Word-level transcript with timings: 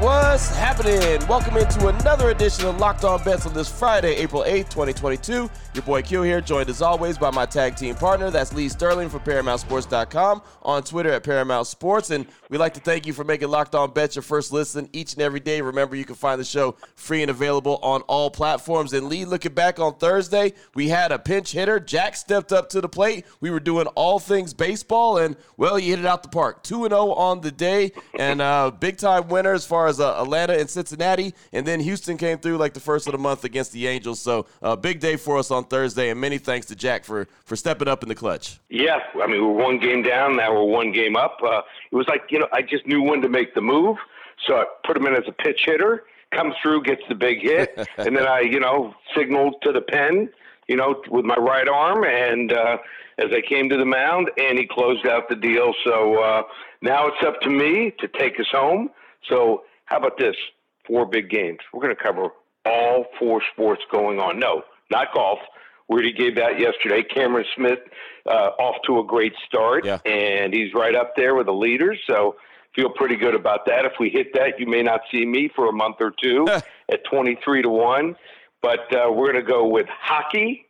What's 0.00 0.54
happening? 0.54 1.24
Welcome 1.28 1.56
into 1.56 1.86
another 1.86 2.30
edition 2.30 2.66
of 2.66 2.78
Locked 2.78 3.04
On 3.04 3.22
Bets 3.22 3.46
on 3.46 3.54
this 3.54 3.68
Friday, 3.70 4.16
April 4.16 4.42
8th, 4.42 4.68
2022. 4.68 5.48
Your 5.72 5.82
boy 5.82 6.02
Q 6.02 6.22
here, 6.22 6.40
joined 6.40 6.68
as 6.68 6.82
always 6.82 7.16
by 7.16 7.30
my 7.30 7.46
tag 7.46 7.76
team 7.76 7.94
partner. 7.94 8.30
That's 8.30 8.52
Lee 8.52 8.68
Sterling 8.68 9.08
from 9.08 9.20
ParamountSports.com 9.20 10.42
on 10.62 10.82
Twitter 10.82 11.10
at 11.12 11.22
Paramount 11.22 11.66
Sports. 11.68 12.10
And 12.10 12.26
we'd 12.50 12.58
like 12.58 12.74
to 12.74 12.80
thank 12.80 13.06
you 13.06 13.12
for 13.12 13.24
making 13.24 13.48
Locked 13.48 13.74
On 13.74 13.90
Bets 13.92 14.16
your 14.16 14.22
first 14.22 14.52
listen 14.52 14.88
each 14.92 15.14
and 15.14 15.22
every 15.22 15.40
day. 15.40 15.60
Remember, 15.60 15.96
you 15.96 16.04
can 16.04 16.16
find 16.16 16.40
the 16.40 16.44
show 16.44 16.76
free 16.96 17.22
and 17.22 17.30
available 17.30 17.78
on 17.82 18.02
all 18.02 18.30
platforms. 18.30 18.92
And 18.92 19.08
Lee, 19.08 19.24
looking 19.24 19.54
back 19.54 19.78
on 19.78 19.94
Thursday, 19.96 20.52
we 20.74 20.88
had 20.88 21.12
a 21.12 21.18
pinch 21.18 21.52
hitter. 21.52 21.80
Jack 21.80 22.16
stepped 22.16 22.52
up 22.52 22.68
to 22.70 22.80
the 22.80 22.88
plate. 22.88 23.24
We 23.40 23.50
were 23.50 23.60
doing 23.60 23.86
all 23.88 24.18
things 24.18 24.54
baseball, 24.54 25.18
and 25.18 25.36
well, 25.56 25.76
he 25.76 25.90
hit 25.90 25.98
it 26.00 26.06
out 26.06 26.22
the 26.22 26.28
park. 26.28 26.62
2 26.64 26.88
0 26.88 27.12
on 27.12 27.40
the 27.40 27.50
day. 27.52 27.92
And, 28.18 28.40
uh, 28.42 28.70
big 28.70 28.98
time 28.98 29.28
winner 29.28 29.54
as 29.54 29.64
far 29.64 29.86
as 29.86 29.93
uh, 30.00 30.20
Atlanta 30.20 30.58
and 30.58 30.68
Cincinnati, 30.68 31.34
and 31.52 31.66
then 31.66 31.80
Houston 31.80 32.16
came 32.16 32.38
through 32.38 32.58
like 32.58 32.74
the 32.74 32.80
first 32.80 33.06
of 33.06 33.12
the 33.12 33.18
month 33.18 33.44
against 33.44 33.72
the 33.72 33.86
Angels. 33.86 34.20
So 34.20 34.46
a 34.62 34.66
uh, 34.66 34.76
big 34.76 35.00
day 35.00 35.16
for 35.16 35.38
us 35.38 35.50
on 35.50 35.64
Thursday, 35.64 36.10
and 36.10 36.20
many 36.20 36.38
thanks 36.38 36.66
to 36.66 36.76
Jack 36.76 37.04
for 37.04 37.26
for 37.44 37.56
stepping 37.56 37.88
up 37.88 38.02
in 38.02 38.08
the 38.08 38.14
clutch. 38.14 38.60
Yeah, 38.68 38.98
I 39.22 39.26
mean 39.26 39.42
we're 39.42 39.62
one 39.62 39.78
game 39.78 40.02
down, 40.02 40.36
now 40.36 40.52
we're 40.52 40.64
one 40.64 40.92
game 40.92 41.16
up. 41.16 41.38
Uh, 41.42 41.62
it 41.90 41.96
was 41.96 42.06
like 42.08 42.22
you 42.30 42.38
know 42.38 42.48
I 42.52 42.62
just 42.62 42.86
knew 42.86 43.02
when 43.02 43.20
to 43.22 43.28
make 43.28 43.54
the 43.54 43.62
move, 43.62 43.96
so 44.46 44.56
I 44.56 44.64
put 44.86 44.96
him 44.96 45.06
in 45.06 45.14
as 45.14 45.24
a 45.26 45.32
pitch 45.32 45.62
hitter, 45.66 46.04
comes 46.32 46.54
through, 46.62 46.82
gets 46.82 47.02
the 47.08 47.14
big 47.14 47.40
hit, 47.40 47.76
and 47.98 48.16
then 48.16 48.26
I 48.26 48.40
you 48.40 48.60
know 48.60 48.94
signaled 49.14 49.56
to 49.62 49.72
the 49.72 49.80
pen 49.82 50.30
you 50.68 50.76
know, 50.76 51.02
with 51.10 51.24
my 51.24 51.36
right 51.36 51.68
arm, 51.68 52.04
and 52.04 52.52
uh, 52.52 52.78
as 53.18 53.26
I 53.32 53.40
came 53.46 53.68
to 53.68 53.76
the 53.76 53.84
mound, 53.84 54.30
and 54.38 54.58
he 54.58 54.66
closed 54.66 55.06
out 55.06 55.28
the 55.28 55.36
deal. 55.36 55.74
So 55.84 56.22
uh, 56.22 56.42
now 56.80 57.06
it's 57.08 57.22
up 57.26 57.40
to 57.42 57.50
me 57.50 57.92
to 58.00 58.08
take 58.08 58.40
us 58.40 58.46
home. 58.50 58.90
So 59.28 59.64
how 59.86 59.98
about 59.98 60.18
this? 60.18 60.36
Four 60.86 61.06
big 61.06 61.30
games. 61.30 61.58
We're 61.72 61.82
going 61.82 61.96
to 61.96 62.02
cover 62.02 62.28
all 62.64 63.06
four 63.18 63.42
sports 63.52 63.82
going 63.92 64.18
on. 64.18 64.38
No, 64.38 64.62
not 64.90 65.08
golf. 65.14 65.38
We 65.88 65.94
already 65.94 66.12
gave 66.12 66.36
that 66.36 66.58
yesterday. 66.58 67.02
Cameron 67.02 67.44
Smith 67.56 67.78
uh, 68.26 68.50
off 68.58 68.76
to 68.86 69.00
a 69.00 69.04
great 69.04 69.34
start, 69.46 69.84
yeah. 69.84 69.98
and 70.06 70.54
he's 70.54 70.72
right 70.74 70.94
up 70.94 71.14
there 71.16 71.34
with 71.34 71.46
the 71.46 71.52
leaders. 71.52 71.98
So 72.06 72.36
feel 72.74 72.90
pretty 72.90 73.16
good 73.16 73.34
about 73.34 73.66
that. 73.66 73.84
If 73.84 73.92
we 74.00 74.08
hit 74.08 74.32
that, 74.34 74.58
you 74.58 74.66
may 74.66 74.82
not 74.82 75.02
see 75.12 75.26
me 75.26 75.50
for 75.54 75.68
a 75.68 75.72
month 75.72 75.96
or 76.00 76.12
two 76.22 76.46
at 76.90 77.04
23 77.10 77.62
to 77.62 77.68
1. 77.68 78.16
But 78.62 78.94
uh, 78.94 79.12
we're 79.12 79.30
going 79.32 79.44
to 79.44 79.50
go 79.50 79.66
with 79.66 79.86
hockey, 79.88 80.66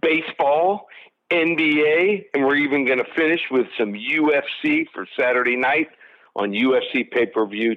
baseball, 0.00 0.86
NBA, 1.30 2.24
and 2.32 2.46
we're 2.46 2.56
even 2.56 2.86
going 2.86 2.98
to 2.98 3.12
finish 3.14 3.40
with 3.50 3.66
some 3.78 3.92
UFC 3.92 4.86
for 4.94 5.06
Saturday 5.18 5.56
night 5.56 5.88
on 6.36 6.52
UFC 6.52 7.10
pay 7.10 7.26
per 7.26 7.46
view 7.46 7.74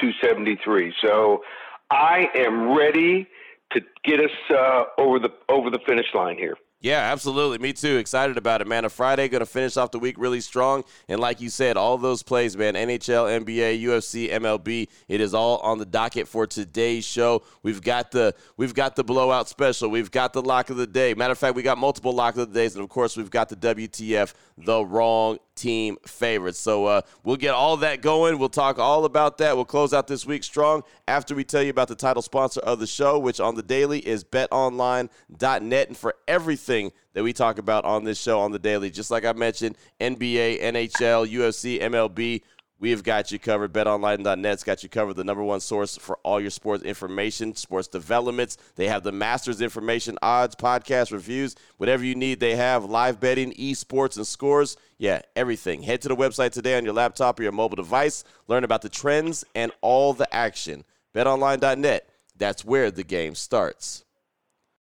273. 0.00 0.94
So 1.04 1.42
I 1.90 2.28
am 2.34 2.76
ready 2.76 3.28
to 3.72 3.80
get 4.04 4.20
us 4.20 4.30
uh, 4.50 4.84
over 4.98 5.18
the 5.18 5.30
over 5.48 5.70
the 5.70 5.80
finish 5.86 6.06
line 6.14 6.36
here. 6.36 6.56
Yeah, 6.82 7.12
absolutely. 7.12 7.58
Me 7.58 7.72
too. 7.72 7.96
Excited 7.98 8.36
about 8.36 8.60
it, 8.60 8.66
man. 8.66 8.84
A 8.84 8.88
Friday 8.88 9.28
going 9.28 9.38
to 9.38 9.46
finish 9.46 9.76
off 9.76 9.92
the 9.92 10.00
week 10.00 10.16
really 10.18 10.40
strong. 10.40 10.82
And 11.08 11.20
like 11.20 11.40
you 11.40 11.48
said, 11.48 11.76
all 11.76 11.96
those 11.96 12.24
plays, 12.24 12.56
man, 12.56 12.74
NHL, 12.74 13.44
NBA, 13.44 13.80
UFC, 13.84 14.28
MLB, 14.32 14.88
it 15.06 15.20
is 15.20 15.32
all 15.32 15.58
on 15.58 15.78
the 15.78 15.86
docket 15.86 16.26
for 16.26 16.44
today's 16.44 17.04
show. 17.04 17.44
We've 17.62 17.80
got 17.80 18.10
the 18.10 18.34
we've 18.56 18.74
got 18.74 18.96
the 18.96 19.04
blowout 19.04 19.48
special. 19.48 19.90
We've 19.90 20.10
got 20.10 20.32
the 20.32 20.42
lock 20.42 20.70
of 20.70 20.76
the 20.76 20.88
day. 20.88 21.14
Matter 21.14 21.30
of 21.30 21.38
fact, 21.38 21.54
we 21.54 21.62
got 21.62 21.78
multiple 21.78 22.12
lock 22.12 22.36
of 22.36 22.52
the 22.52 22.54
days, 22.54 22.74
and 22.74 22.82
of 22.82 22.90
course, 22.90 23.16
we've 23.16 23.30
got 23.30 23.48
the 23.48 23.56
WTF, 23.56 24.34
the 24.58 24.84
wrong 24.84 25.38
team 25.54 25.96
favorites. 26.06 26.58
So 26.58 26.86
uh, 26.86 27.02
we'll 27.24 27.36
get 27.36 27.54
all 27.54 27.76
that 27.78 28.02
going. 28.02 28.38
We'll 28.38 28.48
talk 28.48 28.78
all 28.78 29.04
about 29.04 29.38
that. 29.38 29.56
We'll 29.56 29.64
close 29.64 29.92
out 29.92 30.06
this 30.06 30.26
week 30.26 30.44
strong 30.44 30.82
after 31.06 31.34
we 31.34 31.44
tell 31.44 31.62
you 31.62 31.70
about 31.70 31.88
the 31.88 31.94
title 31.94 32.22
sponsor 32.22 32.60
of 32.60 32.78
the 32.78 32.86
show, 32.86 33.18
which 33.18 33.40
on 33.40 33.54
the 33.54 33.62
daily 33.62 34.00
is 34.00 34.24
betonline.net. 34.24 35.88
And 35.88 35.96
for 35.96 36.14
everything 36.26 36.92
that 37.14 37.22
we 37.22 37.32
talk 37.32 37.58
about 37.58 37.84
on 37.84 38.04
this 38.04 38.20
show 38.20 38.40
on 38.40 38.52
the 38.52 38.58
daily, 38.58 38.90
just 38.90 39.10
like 39.10 39.24
I 39.24 39.32
mentioned, 39.32 39.76
NBA, 40.00 40.62
NHL, 40.62 41.30
UFC, 41.30 41.80
MLB, 41.80 42.42
we 42.82 42.90
have 42.90 43.04
got 43.04 43.30
you 43.30 43.38
covered. 43.38 43.72
BetOnline.net's 43.72 44.64
got 44.64 44.82
you 44.82 44.88
covered. 44.88 45.14
The 45.14 45.22
number 45.22 45.44
one 45.44 45.60
source 45.60 45.96
for 45.96 46.18
all 46.24 46.40
your 46.40 46.50
sports 46.50 46.82
information, 46.82 47.54
sports 47.54 47.86
developments. 47.86 48.56
They 48.74 48.88
have 48.88 49.04
the 49.04 49.12
Masters 49.12 49.60
information, 49.62 50.18
odds, 50.20 50.56
podcast 50.56 51.12
reviews, 51.12 51.54
whatever 51.76 52.04
you 52.04 52.16
need. 52.16 52.40
They 52.40 52.56
have 52.56 52.84
live 52.84 53.20
betting, 53.20 53.52
esports, 53.52 54.16
and 54.16 54.26
scores. 54.26 54.76
Yeah, 54.98 55.22
everything. 55.36 55.82
Head 55.82 56.02
to 56.02 56.08
the 56.08 56.16
website 56.16 56.50
today 56.50 56.76
on 56.76 56.84
your 56.84 56.92
laptop 56.92 57.38
or 57.38 57.44
your 57.44 57.52
mobile 57.52 57.76
device. 57.76 58.24
Learn 58.48 58.64
about 58.64 58.82
the 58.82 58.88
trends 58.88 59.44
and 59.54 59.70
all 59.80 60.12
the 60.12 60.34
action. 60.34 60.82
BetOnline.net. 61.14 62.08
That's 62.36 62.64
where 62.64 62.90
the 62.90 63.04
game 63.04 63.36
starts. 63.36 64.04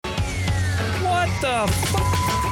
What 0.04 1.30
the 1.40 1.64
f- 1.64 1.92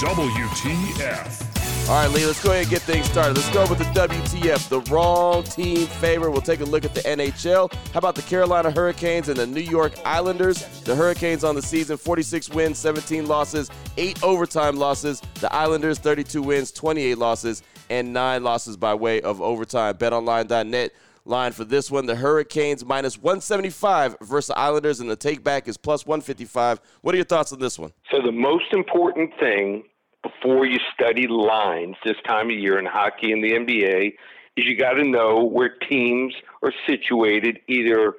WTF? 0.01 1.46
All 1.89 1.93
right, 1.93 2.11
Lee, 2.11 2.27
let's 2.27 2.43
go 2.43 2.51
ahead 2.51 2.63
and 2.63 2.71
get 2.71 2.83
things 2.83 3.07
started. 3.07 3.37
Let's 3.37 3.49
go 3.51 3.65
with 3.71 3.79
the 3.79 3.85
WTF, 3.85 4.69
the 4.69 4.81
wrong 4.91 5.45
team 5.45 5.87
favor. 5.87 6.33
We'll 6.33 6.41
take 6.41 6.59
a 6.59 6.65
look 6.65 6.85
at 6.85 6.93
the 6.97 7.01
NHL. 7.03 7.73
How 7.93 7.99
about 7.99 8.17
the 8.17 8.23
Carolina 8.23 8.73
Hurricanes 8.73 9.29
and 9.29 9.37
the 9.37 9.47
New 9.47 9.61
York 9.61 9.93
Islanders? 10.05 10.67
The 10.81 10.97
Hurricanes 10.97 11.45
on 11.45 11.55
the 11.55 11.63
season 11.63 11.97
46 11.97 12.49
wins, 12.49 12.79
17 12.79 13.29
losses, 13.29 13.71
8 13.97 14.21
overtime 14.25 14.75
losses. 14.75 15.23
The 15.41 15.53
Islanders 15.55 16.01
32 16.01 16.43
wins, 16.43 16.73
28 16.73 17.19
losses, 17.19 17.63
and 17.89 18.13
9 18.13 18.43
losses 18.43 18.77
by 18.77 18.93
way 18.93 19.21
of 19.21 19.41
overtime. 19.41 19.95
BetOnline.net 19.95 20.91
line 21.25 21.53
for 21.53 21.63
this 21.63 21.89
one. 21.89 22.07
The 22.07 22.17
Hurricanes 22.17 22.85
minus 22.85 23.17
175 23.17 24.17
versus 24.23 24.49
the 24.49 24.59
Islanders, 24.59 24.99
and 24.99 25.09
the 25.09 25.15
take 25.15 25.45
back 25.45 25.69
is 25.69 25.77
plus 25.77 26.05
155. 26.05 26.81
What 27.03 27.15
are 27.15 27.19
your 27.19 27.25
thoughts 27.25 27.53
on 27.53 27.61
this 27.61 27.79
one? 27.79 27.93
So, 28.11 28.21
the 28.21 28.33
most 28.33 28.73
important 28.73 29.31
thing 29.39 29.85
before 30.27 30.67
you 30.67 30.79
study 30.95 31.27
lines 31.27 31.97
this 32.05 32.17
time 32.27 32.51
of 32.51 32.57
year 32.57 32.79
in 32.79 32.87
hockey 32.87 33.33
and 33.33 33.43
the 33.43 33.53
NBA 33.53 34.15
is 34.57 34.65
you 34.65 34.77
got 34.77 34.93
to 34.93 35.05
know 35.05 35.45
where 35.45 35.77
teams 35.89 36.35
are 36.63 36.73
situated 36.87 37.59
either 37.69 38.15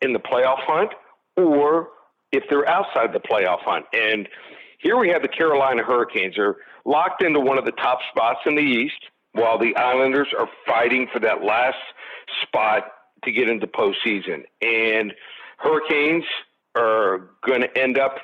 in 0.00 0.12
the 0.12 0.18
playoff 0.18 0.60
hunt 0.60 0.92
or 1.36 1.88
if 2.32 2.44
they're 2.50 2.68
outside 2.68 3.12
the 3.12 3.20
playoff 3.20 3.60
hunt. 3.60 3.84
And 3.92 4.28
here 4.78 4.96
we 4.98 5.08
have 5.10 5.22
the 5.22 5.28
Carolina 5.28 5.82
Hurricanes 5.82 6.38
are 6.38 6.56
locked 6.84 7.22
into 7.22 7.40
one 7.40 7.58
of 7.58 7.64
the 7.64 7.72
top 7.72 7.98
spots 8.10 8.40
in 8.46 8.56
the 8.56 8.62
East 8.62 8.98
while 9.32 9.58
the 9.58 9.76
Islanders 9.76 10.28
are 10.38 10.48
fighting 10.66 11.06
for 11.12 11.20
that 11.20 11.42
last 11.44 11.76
spot 12.42 12.84
to 13.24 13.32
get 13.32 13.48
into 13.48 13.66
postseason. 13.66 14.44
And 14.62 15.12
Hurricanes 15.58 16.24
are 16.74 17.30
going 17.46 17.60
to 17.60 17.78
end 17.78 17.98
up 17.98 18.16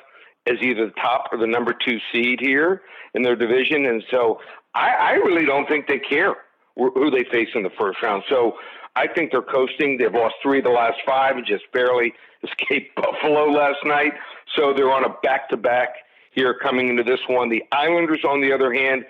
as 0.47 0.57
either 0.61 0.87
the 0.87 0.93
top 0.93 1.29
or 1.31 1.37
the 1.37 1.47
number 1.47 1.73
two 1.73 1.99
seed 2.11 2.39
here 2.41 2.81
in 3.13 3.21
their 3.21 3.35
division. 3.35 3.85
And 3.85 4.03
so 4.11 4.39
I, 4.73 4.89
I 4.89 5.11
really 5.13 5.45
don't 5.45 5.67
think 5.67 5.87
they 5.87 5.99
care 5.99 6.35
who 6.75 7.11
they 7.11 7.23
face 7.31 7.49
in 7.55 7.63
the 7.63 7.69
first 7.79 8.01
round. 8.01 8.23
So 8.29 8.53
I 8.95 9.07
think 9.07 9.31
they're 9.31 9.41
coasting. 9.41 9.97
They've 9.97 10.13
lost 10.13 10.35
three 10.41 10.59
of 10.59 10.63
the 10.63 10.71
last 10.71 10.97
five 11.05 11.37
and 11.37 11.45
just 11.45 11.63
barely 11.71 12.13
escaped 12.43 12.95
Buffalo 12.95 13.51
last 13.51 13.79
night. 13.85 14.13
So 14.55 14.73
they're 14.73 14.91
on 14.91 15.05
a 15.05 15.13
back 15.23 15.49
to 15.49 15.57
back 15.57 15.95
here 16.31 16.53
coming 16.53 16.89
into 16.89 17.03
this 17.03 17.19
one. 17.27 17.49
The 17.49 17.63
Islanders, 17.71 18.23
on 18.27 18.41
the 18.41 18.51
other 18.51 18.73
hand, 18.73 19.05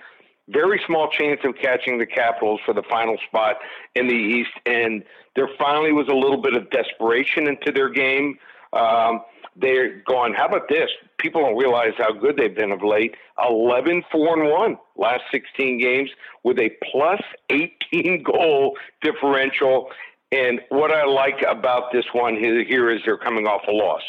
very 0.48 0.80
small 0.86 1.08
chance 1.10 1.40
of 1.44 1.54
catching 1.56 1.98
the 1.98 2.06
Capitals 2.06 2.60
for 2.66 2.74
the 2.74 2.82
final 2.82 3.16
spot 3.26 3.56
in 3.94 4.06
the 4.08 4.14
East. 4.14 4.50
And 4.66 5.02
there 5.36 5.48
finally 5.58 5.92
was 5.92 6.06
a 6.08 6.14
little 6.14 6.40
bit 6.40 6.54
of 6.54 6.70
desperation 6.70 7.48
into 7.48 7.72
their 7.72 7.88
game. 7.88 8.38
Um, 8.74 9.22
they're 9.56 10.02
going, 10.02 10.34
how 10.34 10.46
about 10.46 10.68
this? 10.68 10.88
People 11.18 11.42
don't 11.42 11.56
realize 11.56 11.92
how 11.96 12.12
good 12.12 12.36
they've 12.36 12.54
been 12.54 12.72
of 12.72 12.82
late. 12.82 13.14
11 13.42 14.02
4 14.10 14.40
and 14.40 14.50
1 14.50 14.78
last 14.96 15.22
16 15.32 15.78
games 15.78 16.10
with 16.42 16.58
a 16.58 16.70
plus 16.90 17.20
18 17.50 18.22
goal 18.24 18.76
differential. 19.02 19.90
And 20.32 20.60
what 20.70 20.90
I 20.90 21.04
like 21.04 21.44
about 21.48 21.92
this 21.92 22.04
one 22.12 22.34
here 22.36 22.90
is 22.90 23.00
they're 23.04 23.18
coming 23.18 23.46
off 23.46 23.62
a 23.68 23.72
loss. 23.72 24.02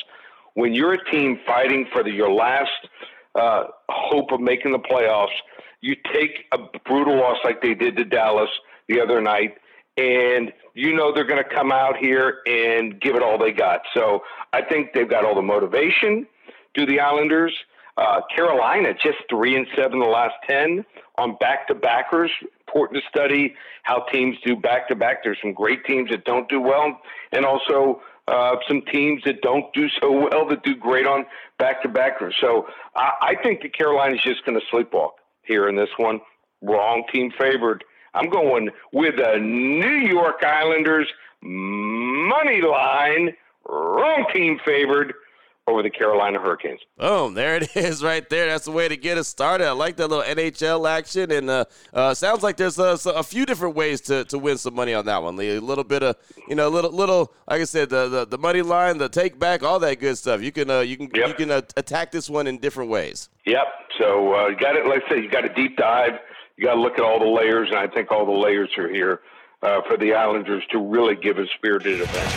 When 0.55 0.73
you're 0.73 0.93
a 0.93 1.11
team 1.11 1.39
fighting 1.45 1.87
for 1.91 2.03
the, 2.03 2.11
your 2.11 2.31
last 2.31 2.71
uh, 3.35 3.65
hope 3.89 4.31
of 4.31 4.39
making 4.39 4.71
the 4.71 4.79
playoffs, 4.79 5.35
you 5.81 5.95
take 6.13 6.45
a 6.51 6.57
brutal 6.85 7.17
loss 7.17 7.37
like 7.43 7.61
they 7.61 7.75
did 7.75 7.97
to 7.97 8.05
Dallas 8.05 8.49
the 8.87 8.99
other 9.01 9.21
night 9.21 9.57
and 9.97 10.51
you 10.73 10.95
know 10.95 11.13
they're 11.13 11.25
going 11.25 11.43
to 11.43 11.49
come 11.49 11.71
out 11.71 11.97
here 11.97 12.39
and 12.45 12.99
give 12.99 13.15
it 13.15 13.23
all 13.23 13.37
they 13.37 13.51
got. 13.51 13.81
So 13.93 14.23
I 14.53 14.61
think 14.61 14.93
they've 14.93 15.09
got 15.09 15.25
all 15.25 15.35
the 15.35 15.41
motivation. 15.41 16.27
Do 16.73 16.85
the 16.85 16.99
Islanders? 16.99 17.53
Uh, 17.97 18.19
Carolina 18.35 18.93
just 18.93 19.19
three 19.29 19.55
and 19.55 19.65
seven 19.75 19.99
the 19.99 20.05
last 20.05 20.33
ten 20.45 20.83
on 21.17 21.37
back 21.39 21.67
to 21.67 21.75
backers. 21.75 22.29
important 22.67 23.01
to 23.01 23.09
study 23.09 23.55
how 23.83 24.01
teams 24.11 24.35
do 24.45 24.55
back 24.55 24.89
to 24.89 24.95
back. 24.95 25.23
There's 25.23 25.37
some 25.41 25.53
great 25.53 25.85
teams 25.85 26.09
that 26.09 26.25
don't 26.25 26.49
do 26.49 26.59
well, 26.59 26.99
and 27.31 27.45
also 27.45 28.01
uh, 28.27 28.55
some 28.67 28.81
teams 28.91 29.21
that 29.23 29.41
don't 29.41 29.71
do 29.73 29.87
so 30.01 30.11
well 30.11 30.45
that 30.49 30.63
do 30.63 30.75
great 30.75 31.07
on 31.07 31.25
back 31.57 31.81
to 31.83 31.89
backers. 31.89 32.35
So 32.41 32.67
I, 32.95 33.11
I 33.21 33.35
think 33.41 33.61
the 33.61 33.69
Carolina's 33.69 34.21
just 34.21 34.45
going 34.45 34.59
to 34.59 34.65
sleepwalk 34.75 35.11
here 35.43 35.69
in 35.69 35.75
this 35.75 35.89
one. 35.97 36.19
Wrong 36.61 37.03
team 37.13 37.31
favored. 37.39 37.83
I'm 38.15 38.29
going 38.29 38.69
with 38.93 39.17
the 39.17 39.37
New 39.39 40.07
York 40.07 40.43
Islanders 40.43 41.11
money 41.41 42.61
line. 42.61 43.33
Wrong 43.67 44.25
team 44.33 44.59
favored 44.65 45.13
over 45.67 45.81
the 45.81 45.89
Carolina 45.89 46.39
Hurricanes. 46.39 46.79
Boom, 46.97 47.33
there 47.33 47.55
it 47.55 47.69
is 47.75 48.03
right 48.03 48.27
there. 48.29 48.47
That's 48.47 48.65
the 48.65 48.71
way 48.71 48.87
to 48.87 48.95
get 48.95 49.17
us 49.17 49.27
started. 49.27 49.67
I 49.67 49.71
like 49.71 49.97
that 49.97 50.09
little 50.09 50.23
NHL 50.23 50.87
action. 50.87 51.31
And 51.31 51.49
uh, 51.49 51.65
uh, 51.93 52.13
sounds 52.13 52.43
like 52.43 52.57
there's 52.57 52.77
a, 52.77 52.97
a, 53.07 53.23
few 53.23 53.45
different 53.45 53.75
ways 53.75 54.01
to, 54.01 54.25
to 54.25 54.37
win 54.37 54.57
some 54.57 54.75
money 54.75 54.93
on 54.93 55.05
that 55.07 55.23
one, 55.23 55.35
Lee. 55.35 55.55
A 55.55 55.61
little 55.61 55.83
bit 55.83 56.03
of, 56.03 56.17
you 56.47 56.55
know, 56.55 56.67
a 56.67 56.69
little, 56.69 56.91
little 56.91 57.33
like 57.49 57.61
I 57.61 57.65
said, 57.65 57.89
the, 57.89 58.07
the, 58.07 58.25
the 58.27 58.37
money 58.37 58.61
line, 58.61 58.99
the 58.99 59.09
take 59.09 59.39
back, 59.39 59.63
all 59.63 59.79
that 59.79 59.99
good 59.99 60.17
stuff. 60.17 60.41
You 60.41 60.51
can, 60.51 60.69
uh, 60.69 60.81
you 60.81 60.97
can, 60.97 61.09
yep. 61.13 61.29
you 61.29 61.33
can 61.33 61.51
uh, 61.51 61.61
attack 61.77 62.11
this 62.11 62.29
one 62.29 62.45
in 62.45 62.59
different 62.59 62.91
ways. 62.91 63.29
Yep. 63.45 63.65
So 63.97 64.35
uh, 64.35 64.47
you 64.49 64.57
got 64.57 64.75
it. 64.75 64.85
Like 64.85 65.03
I 65.05 65.09
said, 65.09 65.23
you 65.23 65.29
got 65.29 65.45
a 65.45 65.53
deep 65.53 65.77
dive. 65.77 66.19
You 66.57 66.65
got 66.65 66.75
to 66.75 66.81
look 66.81 66.93
at 66.93 67.01
all 67.01 67.19
the 67.19 67.25
layers, 67.25 67.69
and 67.69 67.77
I 67.77 67.87
think 67.87 68.11
all 68.11 68.25
the 68.25 68.31
layers 68.31 68.69
are 68.77 68.87
here 68.87 69.21
uh, 69.61 69.81
for 69.87 69.97
the 69.97 70.13
Islanders 70.13 70.63
to 70.71 70.79
really 70.79 71.15
give 71.15 71.37
a 71.37 71.45
spirited 71.55 71.99
event. 71.99 72.29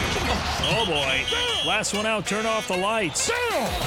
Oh 0.70 0.85
boy. 0.87 1.69
Last 1.69 1.94
one 1.94 2.05
out, 2.05 2.26
turn 2.26 2.44
off 2.44 2.67
the 2.67 2.76
lights. 2.76 3.31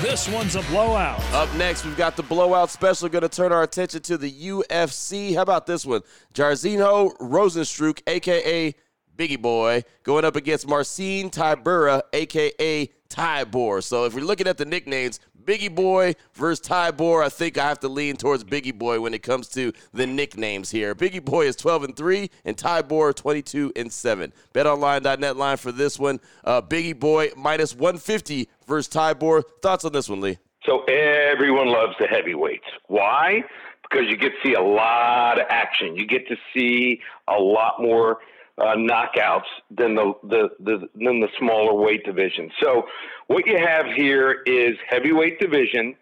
This 0.02 0.30
one's 0.30 0.56
a 0.56 0.62
blowout. 0.64 1.22
Up 1.34 1.54
next, 1.56 1.84
we've 1.84 1.98
got 1.98 2.16
the 2.16 2.24
blowout 2.24 2.70
special. 2.70 3.10
Going 3.10 3.24
to 3.24 3.30
turn 3.30 3.52
our 3.52 3.64
attention 3.64 4.02
to 4.04 4.18
the 4.18 4.32
UFC. 4.32 5.36
How 5.36 5.42
about 5.42 5.66
this 5.66 5.86
one? 5.86 6.02
Jairzinho 6.34 7.18
Rozenstruik, 7.18 8.02
aka 8.08 8.74
Biggie 9.18 9.42
Boy, 9.42 9.84
going 10.04 10.24
up 10.24 10.36
against 10.36 10.68
Marcin 10.68 11.30
Tybura, 11.30 12.02
aka 12.14 12.90
Tybur. 13.10 13.84
So 13.84 14.06
if 14.06 14.14
we're 14.14 14.24
looking 14.24 14.48
at 14.48 14.58
the 14.58 14.66
nicknames, 14.66 15.20
Biggie 15.42 15.74
Boy 15.74 16.16
versus 16.34 16.66
Tybur. 16.66 17.24
I 17.24 17.30
think 17.30 17.58
I 17.58 17.68
have 17.68 17.80
to 17.82 17.88
lean 17.88 18.18
towards 18.18 18.44
Biggie 18.44 18.78
Boy 18.78 19.00
when 19.00 19.14
it 19.14 19.24
comes 19.24 19.48
to 19.50 19.74
the 19.94 20.08
nicknames 20.08 20.72
here. 20.72 20.96
Biggie 20.96 21.24
Boy 21.24 21.48
is 21.48 21.56
12 21.56 21.84
and 21.84 21.96
3, 21.96 22.30
and 22.46 22.58
Tybur 22.58 23.16
22 23.16 23.74
and 23.76 23.92
7. 23.92 24.34
BetOnline.net 24.54 25.38
line 25.38 25.58
for 25.58 25.72
this 25.72 26.00
one. 26.00 26.20
Uh, 26.44 26.62
Biggie 26.62 26.98
Boy 26.98 27.32
minus 27.36 27.74
150 27.74 28.50
versus 28.68 28.94
Tybur. 28.94 29.44
Thoughts 29.62 29.86
on 29.86 29.92
this 29.92 30.10
one, 30.10 30.22
Lee? 30.22 30.38
So 30.66 30.84
everyone 30.84 31.68
loves 31.68 31.94
the 32.00 32.08
heavyweights. 32.08 32.68
Why? 32.88 33.44
Because 33.82 34.08
you 34.10 34.18
get 34.18 34.30
to 34.30 34.48
see 34.48 34.54
a 34.54 34.62
lot 34.62 35.40
of 35.40 35.48
action. 35.50 35.96
You 35.96 36.06
get 36.06 36.28
to 36.28 36.36
see 36.54 37.02
a 37.28 37.40
lot 37.40 37.82
more 37.82 38.20
uh, 38.58 38.76
knockouts 38.76 39.50
than 39.72 39.96
the, 39.96 40.14
the, 40.24 40.50
the 40.60 40.90
than 40.96 41.20
the 41.20 41.28
smaller 41.40 41.74
weight 41.74 42.06
division. 42.06 42.52
So 42.62 42.84
what 43.32 43.46
you 43.48 43.58
have 43.58 43.86
here 43.96 44.42
is 44.46 44.76
heavyweight 44.90 45.40
division, 45.40 45.96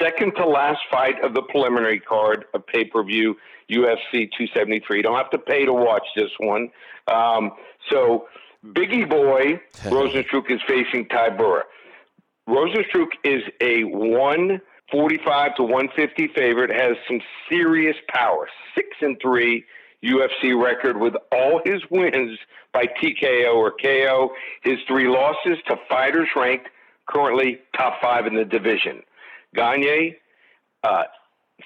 second 0.00 0.32
to 0.36 0.46
last 0.46 0.80
fight 0.90 1.22
of 1.22 1.34
the 1.34 1.42
preliminary 1.42 2.00
card 2.00 2.46
of 2.54 2.66
pay 2.66 2.84
per 2.84 3.02
view 3.04 3.36
UFC 3.70 4.30
273. 4.36 4.96
You 4.96 5.02
don't 5.02 5.16
have 5.16 5.30
to 5.30 5.38
pay 5.38 5.64
to 5.66 5.72
watch 5.72 6.06
this 6.16 6.30
one. 6.38 6.70
Um, 7.12 7.52
so 7.90 8.28
Biggie 8.64 9.08
Boy 9.08 9.60
Rozenstruik 9.84 10.50
is 10.50 10.60
facing 10.66 11.06
Tybura. 11.06 11.62
Rozenstruik 12.48 13.10
is 13.24 13.42
a 13.60 13.84
145 13.84 15.54
to 15.56 15.62
150 15.62 16.28
favorite, 16.34 16.70
has 16.70 16.96
some 17.06 17.20
serious 17.48 17.96
power. 18.08 18.48
Six 18.74 18.88
and 19.00 19.16
three 19.20 19.64
UFC 20.02 20.60
record 20.60 20.98
with 20.98 21.14
all 21.30 21.60
his 21.64 21.80
wins 21.90 22.38
by 22.72 22.86
TKO 22.86 23.54
or 23.54 23.72
KO. 23.72 24.30
His 24.62 24.78
three 24.86 25.08
losses 25.08 25.58
to 25.68 25.76
fighters 25.88 26.28
ranked 26.34 26.68
currently 27.06 27.60
top 27.76 28.00
five 28.02 28.26
in 28.26 28.34
the 28.34 28.44
division. 28.44 29.02
Gane, 29.54 30.16
uh, 30.82 31.04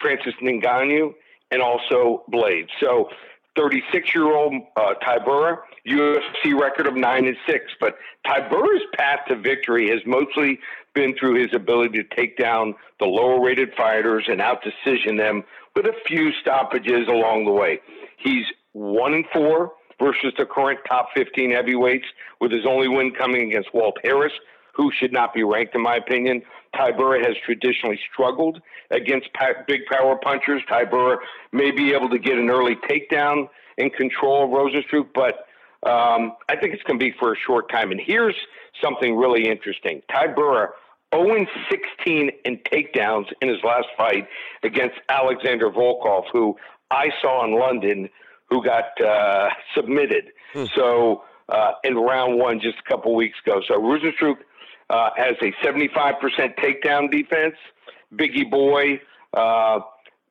Francis 0.00 0.34
Ngannou, 0.42 1.14
and 1.50 1.62
also 1.62 2.24
Blade. 2.28 2.68
So 2.80 3.08
36 3.56 4.14
year 4.14 4.26
old 4.26 4.54
uh, 4.76 4.94
Tybura, 5.02 5.58
UFC 5.86 6.58
record 6.58 6.86
of 6.86 6.94
9 6.94 7.26
and 7.26 7.36
6. 7.46 7.64
But 7.80 7.96
Tybura's 8.26 8.82
path 8.94 9.20
to 9.28 9.36
victory 9.36 9.88
has 9.90 10.00
mostly 10.06 10.58
been 10.94 11.14
through 11.16 11.40
his 11.40 11.54
ability 11.54 12.02
to 12.02 12.16
take 12.16 12.36
down 12.36 12.74
the 12.98 13.06
lower 13.06 13.42
rated 13.42 13.72
fighters 13.74 14.24
and 14.28 14.40
out 14.40 14.62
decision 14.62 15.16
them 15.16 15.44
with 15.74 15.86
a 15.86 15.94
few 16.06 16.32
stoppages 16.40 17.06
along 17.08 17.44
the 17.44 17.52
way. 17.52 17.80
He's 18.16 18.46
1 18.72 19.14
and 19.14 19.24
4 19.32 19.72
versus 20.00 20.32
the 20.36 20.44
current 20.44 20.80
top 20.88 21.08
15 21.14 21.52
heavyweights, 21.52 22.06
with 22.40 22.52
his 22.52 22.66
only 22.66 22.88
win 22.88 23.12
coming 23.12 23.48
against 23.48 23.72
Walt 23.72 23.96
Harris, 24.04 24.32
who 24.74 24.90
should 24.92 25.12
not 25.12 25.32
be 25.32 25.42
ranked, 25.42 25.74
in 25.74 25.82
my 25.82 25.96
opinion. 25.96 26.42
Tybura 26.74 27.24
has 27.26 27.36
traditionally 27.44 27.98
struggled 28.12 28.60
against 28.90 29.28
big 29.66 29.86
power 29.90 30.16
punchers. 30.16 30.62
Tybura 30.70 31.16
may 31.52 31.70
be 31.70 31.94
able 31.94 32.10
to 32.10 32.18
get 32.18 32.36
an 32.36 32.50
early 32.50 32.76
takedown 32.76 33.48
and 33.78 33.92
control 33.94 34.44
of 34.44 34.50
Rozenstruik, 34.50 35.08
but 35.14 35.46
um, 35.88 36.32
I 36.48 36.56
think 36.56 36.74
it's 36.74 36.82
going 36.82 36.98
to 36.98 37.04
be 37.04 37.14
for 37.18 37.32
a 37.32 37.36
short 37.36 37.70
time. 37.70 37.90
And 37.90 38.00
here's 38.00 38.36
something 38.82 39.16
really 39.16 39.48
interesting. 39.48 40.02
Tybura 40.10 40.68
0 41.14 41.46
16 41.70 42.30
in 42.44 42.58
takedowns 42.58 43.26
in 43.40 43.48
his 43.48 43.58
last 43.62 43.86
fight 43.96 44.26
against 44.62 44.96
Alexander 45.08 45.70
Volkov, 45.70 46.24
who 46.32 46.56
I 46.90 47.10
saw 47.22 47.44
in 47.44 47.58
London, 47.58 48.08
who 48.50 48.64
got 48.64 49.00
uh, 49.00 49.48
submitted. 49.74 50.26
Hmm. 50.52 50.64
So 50.74 51.24
uh, 51.48 51.72
in 51.84 51.96
round 51.96 52.38
one 52.38 52.60
just 52.60 52.78
a 52.78 52.88
couple 52.88 53.14
weeks 53.14 53.38
ago. 53.44 53.60
So 53.66 53.74
Rozenstruik 53.74 54.38
uh, 54.90 55.10
has 55.16 55.36
a 55.42 55.52
75% 55.64 56.14
takedown 56.56 57.10
defense. 57.10 57.54
Biggie 58.14 58.48
Boy, 58.48 59.00
uh, 59.34 59.80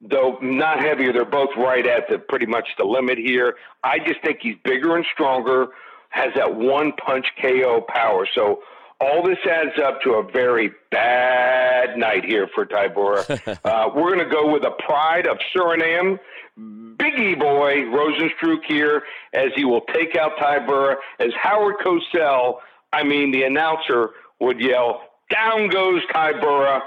though 0.02 0.38
not 0.42 0.80
heavier, 0.80 1.12
they're 1.12 1.26
both 1.26 1.50
right 1.58 1.86
at 1.86 2.08
the 2.10 2.20
pretty 2.20 2.46
much 2.46 2.68
the 2.78 2.86
limit 2.86 3.18
here. 3.18 3.56
I 3.84 4.00
just 4.00 4.22
think 4.24 4.40
he's 4.42 4.56
bigger 4.64 4.96
and 4.96 5.06
stronger, 5.14 5.68
has 6.10 6.30
that 6.36 6.56
one 6.56 6.94
punch 6.94 7.26
KO 7.42 7.86
power. 7.88 8.28
So 8.34 8.62
all 9.02 9.24
this 9.24 9.38
adds 9.50 9.78
up 9.84 10.02
to 10.02 10.12
a 10.14 10.24
very 10.32 10.72
bad 10.92 11.98
night 11.98 12.24
here 12.26 12.48
for 12.54 12.66
Tybura. 12.66 13.60
uh, 13.66 13.90
we're 13.96 14.16
going 14.16 14.28
to 14.28 14.34
go 14.34 14.52
with 14.52 14.64
a 14.64 14.72
pride 14.86 15.28
of 15.28 15.38
Suriname. 15.56 16.20
Biggie 16.58 17.38
boy 17.38 17.76
Rozenstruik 17.92 18.64
here 18.66 19.04
as 19.34 19.50
he 19.56 19.66
will 19.66 19.82
take 19.94 20.16
out 20.16 20.38
Tybura 20.38 20.96
as 21.20 21.32
Howard 21.42 21.76
Cosell, 21.86 22.56
I 22.94 23.04
mean 23.04 23.32
the 23.32 23.44
announcer, 23.44 24.12
would 24.40 24.60
yell, 24.62 25.02
down 25.30 25.70
goes 25.70 26.02
Tybura 26.14 26.82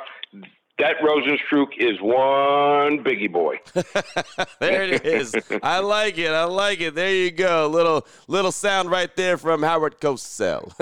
that 0.79 0.97
Rozenstruik 0.99 1.77
is 1.79 2.01
one 2.01 3.03
biggie 3.03 3.31
boy. 3.31 3.61
there 4.61 4.85
it 4.85 5.05
is. 5.05 5.35
I 5.63 5.81
like 5.81 6.19
it. 6.19 6.31
I 6.31 6.45
like 6.45 6.81
it. 6.81 6.95
There 6.95 7.13
you 7.13 7.31
go. 7.31 7.69
Little 7.69 8.07
little 8.29 8.53
sound 8.53 8.91
right 8.91 9.15
there 9.17 9.37
from 9.37 9.63
Howard 9.63 10.01
Cosell. 10.01 10.73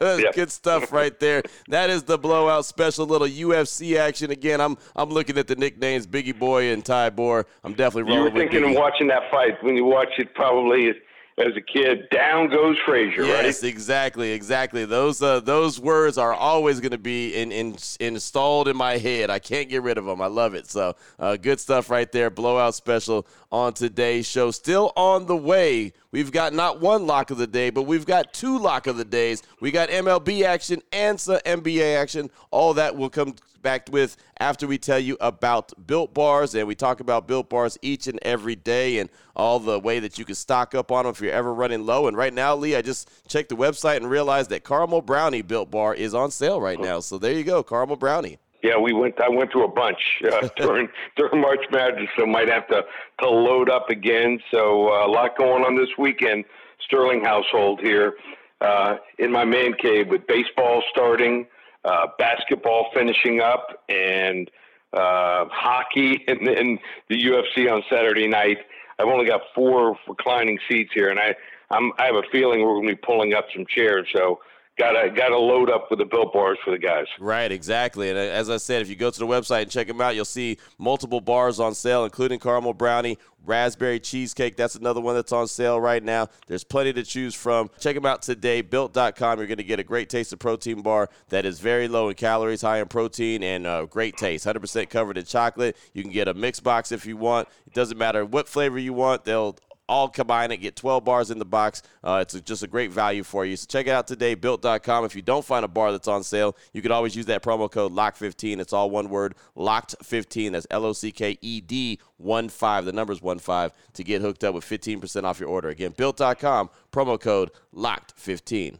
yep. 0.20 0.34
Good 0.34 0.50
stuff 0.50 0.92
right 0.92 1.18
there. 1.18 1.42
That 1.68 1.90
is 1.90 2.02
the 2.02 2.18
blowout 2.18 2.66
special. 2.66 3.06
Little 3.06 3.28
UFC 3.28 3.96
action 3.96 4.30
again. 4.30 4.60
I'm 4.60 4.76
I'm 4.94 5.08
looking 5.08 5.38
at 5.38 5.46
the 5.46 5.56
nicknames 5.56 6.06
Biggie 6.06 6.38
Boy 6.38 6.72
and 6.72 6.84
Tybur. 6.84 7.44
I'm 7.64 7.72
definitely 7.74 8.12
rolling. 8.12 8.18
You 8.18 8.24
were 8.24 8.38
thinking 8.38 8.64
of 8.70 8.76
watching 8.76 9.08
that 9.08 9.30
fight 9.30 9.62
when 9.62 9.76
you 9.76 9.84
watch 9.84 10.18
it. 10.18 10.34
Probably 10.34 10.92
as 11.38 11.54
a 11.54 11.60
kid, 11.60 12.08
down 12.10 12.48
goes 12.48 12.76
Frazier. 12.86 13.24
Yes, 13.24 13.62
right? 13.62 13.70
exactly, 13.70 14.32
exactly. 14.32 14.86
Those 14.86 15.20
uh, 15.20 15.40
those 15.40 15.78
words 15.78 16.16
are 16.16 16.32
always 16.32 16.80
going 16.80 16.92
to 16.92 16.98
be 16.98 17.34
in, 17.34 17.52
in, 17.52 17.76
installed 18.00 18.68
in 18.68 18.76
my 18.76 18.96
head. 18.96 19.28
I 19.28 19.38
can't 19.38 19.68
get 19.68 19.82
rid 19.82 19.98
of 19.98 20.06
them. 20.06 20.22
I 20.22 20.28
love 20.28 20.54
it. 20.54 20.66
So 20.66 20.96
uh, 21.18 21.36
good 21.36 21.60
stuff 21.60 21.90
right 21.90 22.10
there. 22.10 22.30
Blowout 22.30 22.74
special 22.74 23.26
on 23.52 23.74
today's 23.74 24.26
show. 24.26 24.50
Still 24.50 24.92
on 24.96 25.26
the 25.26 25.36
way. 25.36 25.92
We've 26.16 26.32
got 26.32 26.54
not 26.54 26.80
one 26.80 27.06
lock 27.06 27.30
of 27.30 27.36
the 27.36 27.46
day, 27.46 27.68
but 27.68 27.82
we've 27.82 28.06
got 28.06 28.32
two 28.32 28.58
lock 28.58 28.86
of 28.86 28.96
the 28.96 29.04
days. 29.04 29.42
We 29.60 29.70
got 29.70 29.90
MLB 29.90 30.44
action 30.44 30.80
and 30.90 31.20
some 31.20 31.36
NBA 31.44 31.94
action. 31.94 32.30
All 32.50 32.72
that 32.72 32.96
will 32.96 33.10
come 33.10 33.34
back 33.60 33.90
with 33.92 34.16
after 34.40 34.66
we 34.66 34.78
tell 34.78 34.98
you 34.98 35.18
about 35.20 35.74
Built 35.86 36.14
Bars. 36.14 36.54
And 36.54 36.66
we 36.66 36.74
talk 36.74 37.00
about 37.00 37.28
Built 37.28 37.50
Bars 37.50 37.76
each 37.82 38.06
and 38.06 38.18
every 38.22 38.56
day 38.56 38.98
and 38.98 39.10
all 39.34 39.60
the 39.60 39.78
way 39.78 39.98
that 39.98 40.16
you 40.16 40.24
can 40.24 40.36
stock 40.36 40.74
up 40.74 40.90
on 40.90 41.04
them 41.04 41.12
if 41.12 41.20
you're 41.20 41.32
ever 41.32 41.52
running 41.52 41.84
low. 41.84 42.08
And 42.08 42.16
right 42.16 42.32
now, 42.32 42.56
Lee, 42.56 42.76
I 42.76 42.80
just 42.80 43.10
checked 43.28 43.50
the 43.50 43.54
website 43.54 43.98
and 43.98 44.08
realized 44.08 44.48
that 44.48 44.64
Caramel 44.64 45.02
Brownie 45.02 45.42
Built 45.42 45.70
Bar 45.70 45.94
is 45.94 46.14
on 46.14 46.30
sale 46.30 46.62
right 46.62 46.78
oh. 46.80 46.82
now. 46.82 47.00
So 47.00 47.18
there 47.18 47.34
you 47.34 47.44
go, 47.44 47.62
Caramel 47.62 47.96
Brownie. 47.96 48.38
Yeah, 48.66 48.78
we 48.78 48.92
went. 48.92 49.20
I 49.20 49.28
went 49.28 49.52
to 49.52 49.62
a 49.62 49.68
bunch 49.68 50.00
uh, 50.24 50.48
during 50.56 50.88
during 51.16 51.40
March 51.40 51.64
Madness, 51.70 52.08
so 52.18 52.26
might 52.26 52.48
have 52.48 52.66
to 52.68 52.82
to 53.20 53.28
load 53.28 53.70
up 53.70 53.90
again. 53.90 54.40
So 54.50 54.88
uh, 54.92 55.06
a 55.06 55.10
lot 55.10 55.38
going 55.38 55.62
on 55.62 55.76
this 55.76 55.90
weekend. 55.96 56.44
Sterling 56.80 57.24
household 57.24 57.80
here 57.80 58.14
uh, 58.60 58.96
in 59.20 59.30
my 59.30 59.44
man 59.44 59.74
cave 59.80 60.08
with 60.08 60.26
baseball 60.26 60.82
starting, 60.90 61.46
uh, 61.84 62.08
basketball 62.18 62.90
finishing 62.92 63.40
up, 63.40 63.84
and 63.88 64.50
uh, 64.92 65.44
hockey, 65.52 66.24
and 66.28 66.44
then 66.44 66.78
the 67.08 67.22
UFC 67.22 67.72
on 67.72 67.84
Saturday 67.88 68.26
night. 68.26 68.58
I've 68.98 69.06
only 69.06 69.26
got 69.26 69.42
four 69.54 69.96
reclining 70.08 70.58
seats 70.68 70.90
here, 70.92 71.10
and 71.10 71.20
I 71.20 71.36
I'm, 71.70 71.92
I 71.98 72.06
have 72.06 72.16
a 72.16 72.22
feeling 72.32 72.62
we're 72.62 72.74
going 72.74 72.88
to 72.88 72.96
be 72.96 73.00
pulling 73.00 73.32
up 73.32 73.46
some 73.54 73.64
chairs. 73.68 74.08
So 74.12 74.40
gotta 74.78 75.10
gotta 75.10 75.38
load 75.38 75.70
up 75.70 75.88
with 75.90 75.98
the 75.98 76.04
built 76.04 76.32
bars 76.32 76.58
for 76.64 76.70
the 76.70 76.78
guys. 76.78 77.06
Right, 77.18 77.50
exactly. 77.50 78.10
And 78.10 78.18
uh, 78.18 78.22
as 78.22 78.50
I 78.50 78.58
said, 78.58 78.82
if 78.82 78.88
you 78.88 78.96
go 78.96 79.10
to 79.10 79.18
the 79.18 79.26
website 79.26 79.62
and 79.62 79.70
check 79.70 79.86
them 79.86 80.00
out, 80.00 80.14
you'll 80.14 80.24
see 80.24 80.58
multiple 80.78 81.20
bars 81.20 81.60
on 81.60 81.74
sale, 81.74 82.04
including 82.04 82.38
caramel 82.38 82.74
brownie, 82.74 83.18
raspberry 83.44 84.00
cheesecake. 84.00 84.56
That's 84.56 84.74
another 84.74 85.00
one 85.00 85.14
that's 85.14 85.32
on 85.32 85.48
sale 85.48 85.80
right 85.80 86.02
now. 86.02 86.28
There's 86.46 86.64
plenty 86.64 86.92
to 86.94 87.02
choose 87.02 87.34
from. 87.34 87.70
Check 87.80 87.94
them 87.94 88.04
out 88.06 88.22
today. 88.22 88.60
Built.com. 88.60 89.38
You're 89.38 89.46
going 89.46 89.58
to 89.58 89.64
get 89.64 89.80
a 89.80 89.84
great 89.84 90.10
taste 90.10 90.32
of 90.32 90.38
protein 90.38 90.82
bar 90.82 91.08
that 91.28 91.46
is 91.46 91.60
very 91.60 91.88
low 91.88 92.08
in 92.08 92.14
calories, 92.14 92.62
high 92.62 92.80
in 92.80 92.88
protein, 92.88 93.42
and 93.42 93.66
uh, 93.66 93.86
great 93.86 94.16
taste. 94.16 94.46
100% 94.46 94.90
covered 94.90 95.16
in 95.16 95.24
chocolate. 95.24 95.76
You 95.94 96.02
can 96.02 96.12
get 96.12 96.28
a 96.28 96.34
mix 96.34 96.60
box 96.60 96.92
if 96.92 97.06
you 97.06 97.16
want. 97.16 97.48
It 97.66 97.72
doesn't 97.72 97.96
matter 97.96 98.24
what 98.24 98.48
flavor 98.48 98.78
you 98.78 98.92
want. 98.92 99.24
They'll 99.24 99.56
all 99.88 100.08
combine 100.08 100.50
it, 100.50 100.58
get 100.58 100.76
12 100.76 101.04
bars 101.04 101.30
in 101.30 101.38
the 101.38 101.44
box. 101.44 101.82
Uh, 102.02 102.18
it's 102.22 102.34
a, 102.34 102.40
just 102.40 102.62
a 102.62 102.66
great 102.66 102.90
value 102.90 103.22
for 103.22 103.44
you. 103.44 103.56
So 103.56 103.66
check 103.68 103.86
it 103.86 103.90
out 103.90 104.06
today, 104.06 104.34
built.com. 104.34 105.04
If 105.04 105.14
you 105.14 105.22
don't 105.22 105.44
find 105.44 105.64
a 105.64 105.68
bar 105.68 105.92
that's 105.92 106.08
on 106.08 106.22
sale, 106.22 106.56
you 106.72 106.82
can 106.82 106.92
always 106.92 107.14
use 107.14 107.26
that 107.26 107.42
promo 107.42 107.70
code 107.70 107.92
LOCK15. 107.92 108.58
It's 108.58 108.72
all 108.72 108.90
one 108.90 109.08
word, 109.08 109.34
LOCKED15. 109.56 110.52
That's 110.52 110.66
L 110.70 110.84
O 110.84 110.92
C 110.92 111.12
K 111.12 111.38
E 111.40 111.60
D 111.60 112.00
1 112.16 112.48
5. 112.48 112.84
The 112.84 112.92
number's 112.92 113.22
1 113.22 113.38
5 113.38 113.72
to 113.94 114.04
get 114.04 114.22
hooked 114.22 114.44
up 114.44 114.54
with 114.54 114.64
15% 114.64 115.24
off 115.24 115.40
your 115.40 115.48
order. 115.48 115.68
Again, 115.68 115.94
built.com, 115.96 116.70
promo 116.92 117.20
code 117.20 117.50
LOCKED15. 117.74 118.78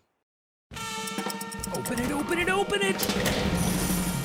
Open 1.75 1.99
it, 2.01 2.11
open 2.11 2.39
it, 2.39 2.49
open 2.49 2.81
it. 2.83 3.17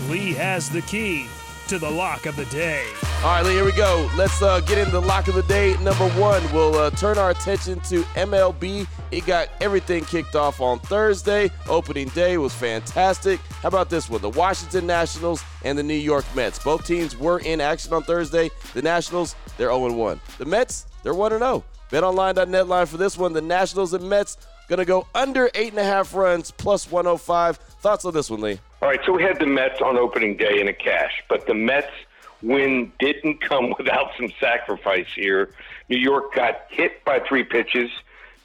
Lee 0.09 0.33
has 0.33 0.69
the 0.69 0.81
key 0.83 1.27
to 1.67 1.77
the 1.77 1.89
lock 1.89 2.25
of 2.25 2.35
the 2.35 2.45
day. 2.45 2.85
All 3.23 3.27
right, 3.27 3.45
Lee, 3.45 3.51
here 3.51 3.65
we 3.65 3.71
go. 3.73 4.09
Let's 4.17 4.41
uh, 4.41 4.61
get 4.61 4.79
into 4.79 4.97
lock 4.99 5.27
of 5.27 5.35
the 5.35 5.43
day. 5.43 5.77
Number 5.83 6.09
one, 6.19 6.41
we'll 6.51 6.73
uh, 6.73 6.89
turn 6.89 7.19
our 7.19 7.29
attention 7.29 7.79
to 7.81 8.01
MLB. 8.15 8.87
It 9.11 9.27
got 9.27 9.47
everything 9.61 10.05
kicked 10.05 10.35
off 10.35 10.59
on 10.59 10.79
Thursday. 10.79 11.51
Opening 11.69 12.07
day 12.09 12.39
was 12.39 12.51
fantastic. 12.51 13.39
How 13.61 13.67
about 13.67 13.91
this 13.91 14.09
one? 14.09 14.21
The 14.21 14.31
Washington 14.31 14.87
Nationals 14.87 15.43
and 15.63 15.77
the 15.77 15.83
New 15.83 15.93
York 15.93 16.25
Mets. 16.35 16.57
Both 16.57 16.87
teams 16.87 17.15
were 17.15 17.37
in 17.41 17.61
action 17.61 17.93
on 17.93 18.01
Thursday. 18.01 18.49
The 18.73 18.81
Nationals, 18.81 19.35
they're 19.55 19.67
0 19.67 19.93
1. 19.93 20.19
The 20.39 20.45
Mets, 20.45 20.87
they're 21.03 21.13
1 21.13 21.29
0. 21.37 21.63
BetOnline.net 21.91 22.67
line 22.67 22.87
for 22.87 22.97
this 22.97 23.19
one. 23.19 23.33
The 23.33 23.41
Nationals 23.41 23.93
and 23.93 24.09
Mets 24.09 24.37
going 24.67 24.79
to 24.79 24.85
go 24.85 25.05
under 25.13 25.47
8.5 25.49 26.15
runs 26.15 26.49
plus 26.49 26.89
105. 26.89 27.57
Thoughts 27.57 28.03
on 28.03 28.15
this 28.15 28.31
one, 28.31 28.41
Lee? 28.41 28.59
All 28.81 28.89
right, 28.89 28.99
so 29.05 29.11
we 29.11 29.21
had 29.21 29.39
the 29.39 29.45
Mets 29.45 29.79
on 29.79 29.95
opening 29.95 30.37
day 30.37 30.59
in 30.59 30.67
a 30.67 30.73
cash, 30.73 31.21
but 31.29 31.45
the 31.45 31.53
Mets 31.53 31.91
win 32.41 32.91
didn't 32.99 33.41
come 33.41 33.73
without 33.77 34.11
some 34.17 34.31
sacrifice 34.39 35.07
here. 35.15 35.53
New 35.89 35.97
York 35.97 36.33
got 36.33 36.61
hit 36.69 37.03
by 37.05 37.19
three 37.27 37.43
pitches, 37.43 37.89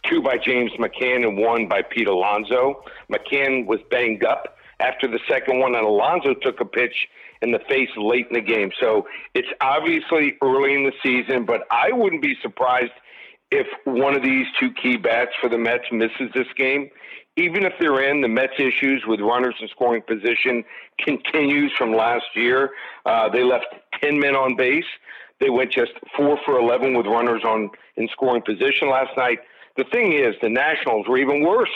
two 0.08 0.22
by 0.22 0.38
James 0.38 0.72
McCann 0.72 1.26
and 1.26 1.38
one 1.38 1.68
by 1.68 1.82
Pete 1.82 2.08
Alonso. 2.08 2.84
McCann 3.10 3.66
was 3.66 3.80
banged 3.90 4.24
up 4.24 4.56
after 4.80 5.06
the 5.06 5.20
second 5.28 5.60
one, 5.60 5.74
and 5.74 5.86
Alonso 5.86 6.34
took 6.34 6.60
a 6.60 6.64
pitch 6.64 7.08
in 7.42 7.50
the 7.52 7.60
face 7.68 7.90
late 7.96 8.26
in 8.28 8.34
the 8.34 8.40
game. 8.40 8.70
So 8.80 9.06
it's 9.34 9.48
obviously 9.60 10.36
early 10.42 10.74
in 10.74 10.84
the 10.84 10.92
season, 11.02 11.44
but 11.44 11.62
I 11.70 11.92
wouldn't 11.92 12.22
be 12.22 12.34
surprised 12.42 12.92
if 13.50 13.66
one 13.84 14.16
of 14.16 14.22
these 14.22 14.46
two 14.58 14.70
key 14.72 14.96
bats 14.96 15.30
for 15.40 15.48
the 15.48 15.58
Mets 15.58 15.84
misses 15.92 16.30
this 16.34 16.46
game 16.56 16.90
even 17.37 17.64
if 17.64 17.75
they're 17.78 18.02
in, 18.02 18.23
the 18.23 18.28
Mets' 18.28 18.59
issues 18.59 19.05
with 19.07 19.21
runners 19.21 19.55
in 19.61 19.69
scoring 19.69 20.02
position 20.02 20.64
continues 20.99 21.73
from 21.76 21.95
last 21.95 22.25
year. 22.35 22.71
Uh, 23.05 23.28
they 23.28 23.45
left 23.45 23.66
10 24.00 24.19
men 24.19 24.35
on 24.35 24.57
base. 24.57 24.87
They 25.38 25.50
went 25.50 25.71
just 25.71 25.93
four 26.16 26.38
for 26.45 26.59
11 26.59 26.97
with 26.97 27.07
runners 27.07 27.43
on 27.45 27.71
in 27.97 28.09
scoring 28.09 28.43
position 28.43 28.88
last 28.88 29.16
night. 29.16 29.40
The 29.76 29.85
thing 29.85 30.14
is, 30.14 30.35
the 30.40 30.49
Nationals 30.49 31.07
were 31.07 31.19
even 31.19 31.43
worse. 31.43 31.71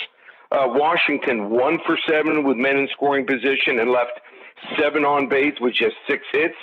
Uh, 0.51 0.67
Washington 0.69 1.51
one 1.51 1.79
for 1.87 1.99
seven 2.09 2.43
with 2.43 2.57
men 2.57 2.77
in 2.77 2.89
scoring 2.89 3.27
position 3.27 3.79
and 3.79 3.91
left 3.91 4.21
seven 4.79 5.05
on 5.05 5.29
base 5.29 5.55
with 5.61 5.75
just 5.75 5.95
six 6.09 6.25
hits. 6.33 6.57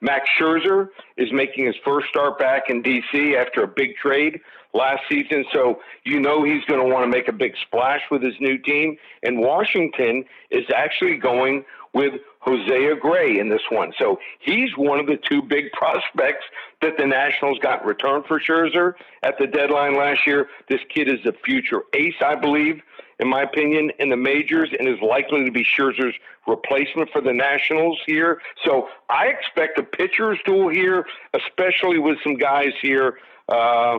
Max 0.00 0.28
Scherzer 0.38 0.88
is 1.16 1.32
making 1.32 1.66
his 1.66 1.74
first 1.84 2.08
start 2.08 2.38
back 2.38 2.64
in 2.68 2.82
D.C. 2.82 3.36
after 3.36 3.62
a 3.62 3.68
big 3.68 3.96
trade 3.96 4.40
last 4.74 5.02
season, 5.08 5.44
so 5.52 5.80
you 6.04 6.20
know 6.20 6.42
he's 6.42 6.64
going 6.64 6.80
to 6.80 6.92
want 6.92 7.04
to 7.04 7.08
make 7.08 7.28
a 7.28 7.32
big 7.32 7.54
splash 7.62 8.02
with 8.10 8.22
his 8.22 8.34
new 8.40 8.58
team. 8.58 8.96
And 9.22 9.38
Washington 9.38 10.24
is 10.50 10.64
actually 10.74 11.16
going 11.16 11.64
with 11.92 12.14
Josiah 12.44 12.96
Gray 12.96 13.38
in 13.38 13.48
this 13.48 13.62
one. 13.70 13.92
So 13.98 14.18
he's 14.40 14.76
one 14.76 14.98
of 14.98 15.06
the 15.06 15.16
two 15.16 15.40
big 15.40 15.70
prospects 15.72 16.44
that 16.82 16.98
the 16.98 17.06
Nationals 17.06 17.58
got 17.60 17.82
in 17.82 17.88
return 17.88 18.24
for 18.26 18.40
Scherzer 18.40 18.94
at 19.22 19.38
the 19.38 19.46
deadline 19.46 19.96
last 19.96 20.26
year. 20.26 20.48
This 20.68 20.80
kid 20.92 21.08
is 21.08 21.24
a 21.24 21.32
future 21.44 21.82
ace, 21.94 22.16
I 22.20 22.34
believe 22.34 22.82
in 23.18 23.28
my 23.28 23.42
opinion, 23.42 23.92
in 23.98 24.08
the 24.08 24.16
majors 24.16 24.70
and 24.78 24.88
is 24.88 25.00
likely 25.00 25.44
to 25.44 25.50
be 25.50 25.64
Scherzer's 25.64 26.14
replacement 26.46 27.10
for 27.10 27.20
the 27.20 27.32
Nationals 27.32 27.98
here. 28.06 28.40
So 28.64 28.88
I 29.08 29.26
expect 29.26 29.78
a 29.78 29.82
pitcher's 29.82 30.38
duel 30.44 30.68
here, 30.68 31.06
especially 31.32 31.98
with 31.98 32.18
some 32.22 32.34
guys 32.34 32.72
here 32.82 33.18
uh, 33.48 33.98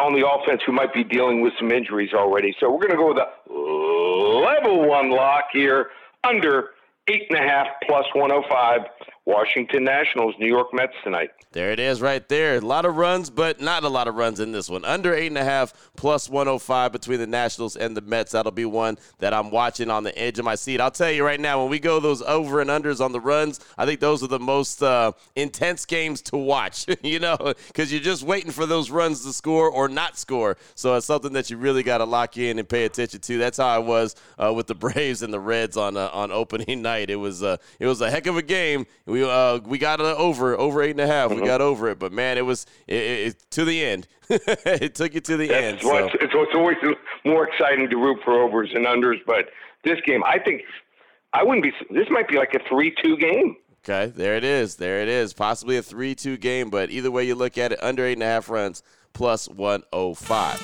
on 0.00 0.14
the 0.14 0.26
offense 0.26 0.62
who 0.66 0.72
might 0.72 0.92
be 0.92 1.04
dealing 1.04 1.42
with 1.42 1.52
some 1.58 1.70
injuries 1.70 2.10
already. 2.14 2.54
So 2.58 2.70
we're 2.70 2.86
going 2.86 2.90
to 2.90 2.96
go 2.96 3.08
with 3.08 3.18
a 3.18 3.52
level 3.52 4.88
one 4.88 5.10
lock 5.10 5.44
here 5.52 5.90
under 6.24 6.70
eight 7.08 7.26
and 7.30 7.38
a 7.38 7.42
half 7.42 7.66
plus 7.86 8.06
105. 8.14 8.80
Washington 9.26 9.84
Nationals, 9.84 10.34
New 10.38 10.48
York 10.48 10.68
Mets 10.72 10.94
tonight. 11.04 11.30
There 11.52 11.72
it 11.72 11.78
is 11.80 12.00
right 12.00 12.26
there. 12.28 12.56
A 12.56 12.60
lot 12.60 12.84
of 12.84 12.96
runs, 12.96 13.28
but 13.28 13.60
not 13.60 13.84
a 13.84 13.88
lot 13.88 14.08
of 14.08 14.14
runs 14.14 14.40
in 14.40 14.52
this 14.52 14.70
one. 14.70 14.84
Under 14.84 15.12
8.5 15.12 15.72
plus 15.96 16.28
105 16.30 16.92
between 16.92 17.18
the 17.18 17.26
Nationals 17.26 17.76
and 17.76 17.96
the 17.96 18.00
Mets. 18.00 18.32
That'll 18.32 18.52
be 18.52 18.64
one 18.64 18.98
that 19.18 19.34
I'm 19.34 19.50
watching 19.50 19.90
on 19.90 20.04
the 20.04 20.16
edge 20.18 20.38
of 20.38 20.44
my 20.44 20.54
seat. 20.54 20.80
I'll 20.80 20.90
tell 20.90 21.10
you 21.10 21.24
right 21.24 21.40
now, 21.40 21.60
when 21.60 21.70
we 21.70 21.78
go 21.78 22.00
those 22.00 22.22
over 22.22 22.60
and 22.60 22.70
unders 22.70 23.04
on 23.04 23.12
the 23.12 23.20
runs, 23.20 23.60
I 23.76 23.84
think 23.84 24.00
those 24.00 24.22
are 24.22 24.28
the 24.28 24.38
most 24.38 24.82
uh, 24.82 25.12
intense 25.36 25.84
games 25.86 26.22
to 26.22 26.36
watch, 26.36 26.86
you 27.02 27.18
know, 27.18 27.36
because 27.66 27.92
you're 27.92 28.00
just 28.00 28.22
waiting 28.22 28.52
for 28.52 28.64
those 28.64 28.90
runs 28.90 29.24
to 29.24 29.32
score 29.32 29.70
or 29.70 29.88
not 29.88 30.18
score. 30.18 30.56
So 30.76 30.94
it's 30.94 31.06
something 31.06 31.32
that 31.34 31.50
you 31.50 31.56
really 31.56 31.82
got 31.82 31.98
to 31.98 32.04
lock 32.04 32.36
in 32.38 32.58
and 32.58 32.68
pay 32.68 32.84
attention 32.84 33.20
to. 33.20 33.38
That's 33.38 33.58
how 33.58 33.68
I 33.68 33.78
was 33.78 34.16
uh, 34.38 34.52
with 34.54 34.66
the 34.66 34.74
Braves 34.80 35.22
and 35.22 35.32
the 35.32 35.40
Reds 35.40 35.76
on 35.76 35.96
uh, 35.96 36.10
on 36.12 36.32
opening 36.32 36.80
night. 36.90 37.10
It 37.10 37.16
was, 37.16 37.42
uh, 37.42 37.58
it 37.78 37.86
was 37.86 38.00
a 38.00 38.10
heck 38.10 38.26
of 38.26 38.36
a 38.36 38.42
game. 38.42 38.86
We 39.10 39.24
uh 39.24 39.58
we 39.58 39.78
got 39.78 40.00
it 40.00 40.06
over 40.06 40.58
over 40.58 40.82
eight 40.82 40.92
and 40.92 41.00
a 41.00 41.06
half. 41.06 41.30
Mm-hmm. 41.30 41.40
We 41.40 41.46
got 41.46 41.60
over 41.60 41.88
it, 41.88 41.98
but 41.98 42.12
man, 42.12 42.38
it 42.38 42.46
was 42.46 42.66
it, 42.86 42.94
it, 42.94 43.50
to 43.50 43.64
the 43.64 43.84
end. 43.84 44.06
it 44.28 44.94
took 44.94 45.14
you 45.14 45.20
to 45.20 45.36
the 45.36 45.48
That's 45.48 45.64
end. 45.64 45.74
What's, 45.82 46.12
so. 46.12 46.18
It's, 46.20 46.34
it's 46.34 46.54
always 46.54 46.76
more 47.24 47.48
exciting 47.48 47.90
to 47.90 47.96
root 47.96 48.20
for 48.24 48.40
overs 48.40 48.70
and 48.74 48.86
unders, 48.86 49.18
but 49.26 49.46
this 49.84 49.98
game, 50.06 50.22
I 50.24 50.38
think, 50.38 50.62
I 51.32 51.42
wouldn't 51.42 51.64
be. 51.64 51.72
This 51.90 52.06
might 52.10 52.28
be 52.28 52.36
like 52.36 52.54
a 52.54 52.60
three-two 52.68 53.16
game. 53.16 53.56
Okay, 53.82 54.12
there 54.14 54.36
it 54.36 54.44
is. 54.44 54.76
There 54.76 55.00
it 55.00 55.08
is. 55.08 55.32
Possibly 55.32 55.76
a 55.76 55.82
three-two 55.82 56.36
game, 56.36 56.70
but 56.70 56.90
either 56.90 57.10
way 57.10 57.24
you 57.24 57.34
look 57.34 57.58
at 57.58 57.72
it, 57.72 57.82
under 57.82 58.04
eight 58.04 58.14
and 58.14 58.22
a 58.22 58.26
half 58.26 58.48
runs, 58.48 58.82
plus 59.12 59.48
one 59.48 59.82
oh 59.92 60.14
five. 60.14 60.60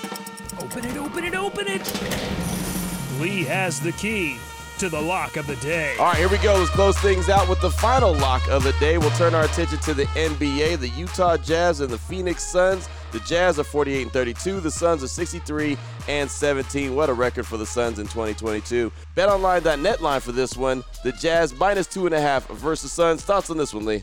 Open 0.60 0.84
it! 0.84 0.96
Open 0.96 1.24
it! 1.24 1.34
Open 1.34 1.66
it! 1.66 3.20
Lee 3.20 3.44
has 3.44 3.80
the 3.80 3.92
key 3.92 4.38
to 4.78 4.88
the 4.88 5.00
lock 5.00 5.36
of 5.36 5.46
the 5.46 5.56
day. 5.56 5.96
All 5.98 6.06
right, 6.06 6.16
here 6.16 6.28
we 6.28 6.38
go. 6.38 6.54
Let's 6.54 6.70
close 6.70 6.98
things 6.98 7.28
out 7.28 7.48
with 7.48 7.60
the 7.60 7.70
final 7.70 8.12
lock 8.12 8.46
of 8.48 8.62
the 8.62 8.72
day. 8.72 8.98
We'll 8.98 9.10
turn 9.10 9.34
our 9.34 9.44
attention 9.44 9.78
to 9.80 9.94
the 9.94 10.04
NBA, 10.04 10.78
the 10.78 10.88
Utah 10.90 11.36
Jazz 11.36 11.80
and 11.80 11.90
the 11.90 11.98
Phoenix 11.98 12.44
Suns. 12.44 12.88
The 13.12 13.20
Jazz 13.20 13.58
are 13.58 13.64
48 13.64 14.02
and 14.02 14.12
32. 14.12 14.60
The 14.60 14.70
Suns 14.70 15.02
are 15.02 15.08
63 15.08 15.78
and 16.08 16.30
17. 16.30 16.94
What 16.94 17.08
a 17.08 17.14
record 17.14 17.46
for 17.46 17.56
the 17.56 17.64
Suns 17.64 17.98
in 17.98 18.06
2022. 18.06 18.92
BetOnline.net 19.16 20.02
line 20.02 20.20
for 20.20 20.32
this 20.32 20.56
one. 20.56 20.84
The 21.02 21.12
Jazz 21.12 21.54
minus 21.54 21.86
two 21.86 22.06
and 22.06 22.14
a 22.14 22.20
half 22.20 22.46
versus 22.48 22.92
Suns. 22.92 23.22
Thoughts 23.22 23.48
on 23.48 23.56
this 23.56 23.72
one, 23.72 23.86
Lee? 23.86 24.02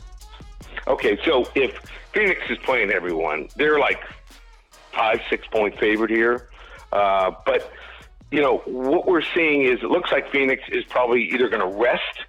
Okay, 0.88 1.18
so 1.24 1.48
if 1.54 1.78
Phoenix 2.12 2.40
is 2.50 2.58
playing 2.58 2.90
everyone, 2.90 3.48
they're 3.56 3.78
like 3.78 4.00
five, 4.92 5.20
six 5.30 5.46
point 5.46 5.78
favorite 5.78 6.10
here. 6.10 6.48
Uh, 6.92 7.32
but 7.46 7.72
you 8.34 8.40
know, 8.40 8.58
what 8.66 9.06
we're 9.06 9.22
seeing 9.22 9.62
is 9.62 9.78
it 9.80 9.90
looks 9.90 10.10
like 10.10 10.32
Phoenix 10.32 10.64
is 10.68 10.82
probably 10.86 11.22
either 11.30 11.48
going 11.48 11.62
to 11.62 11.78
rest 11.80 12.24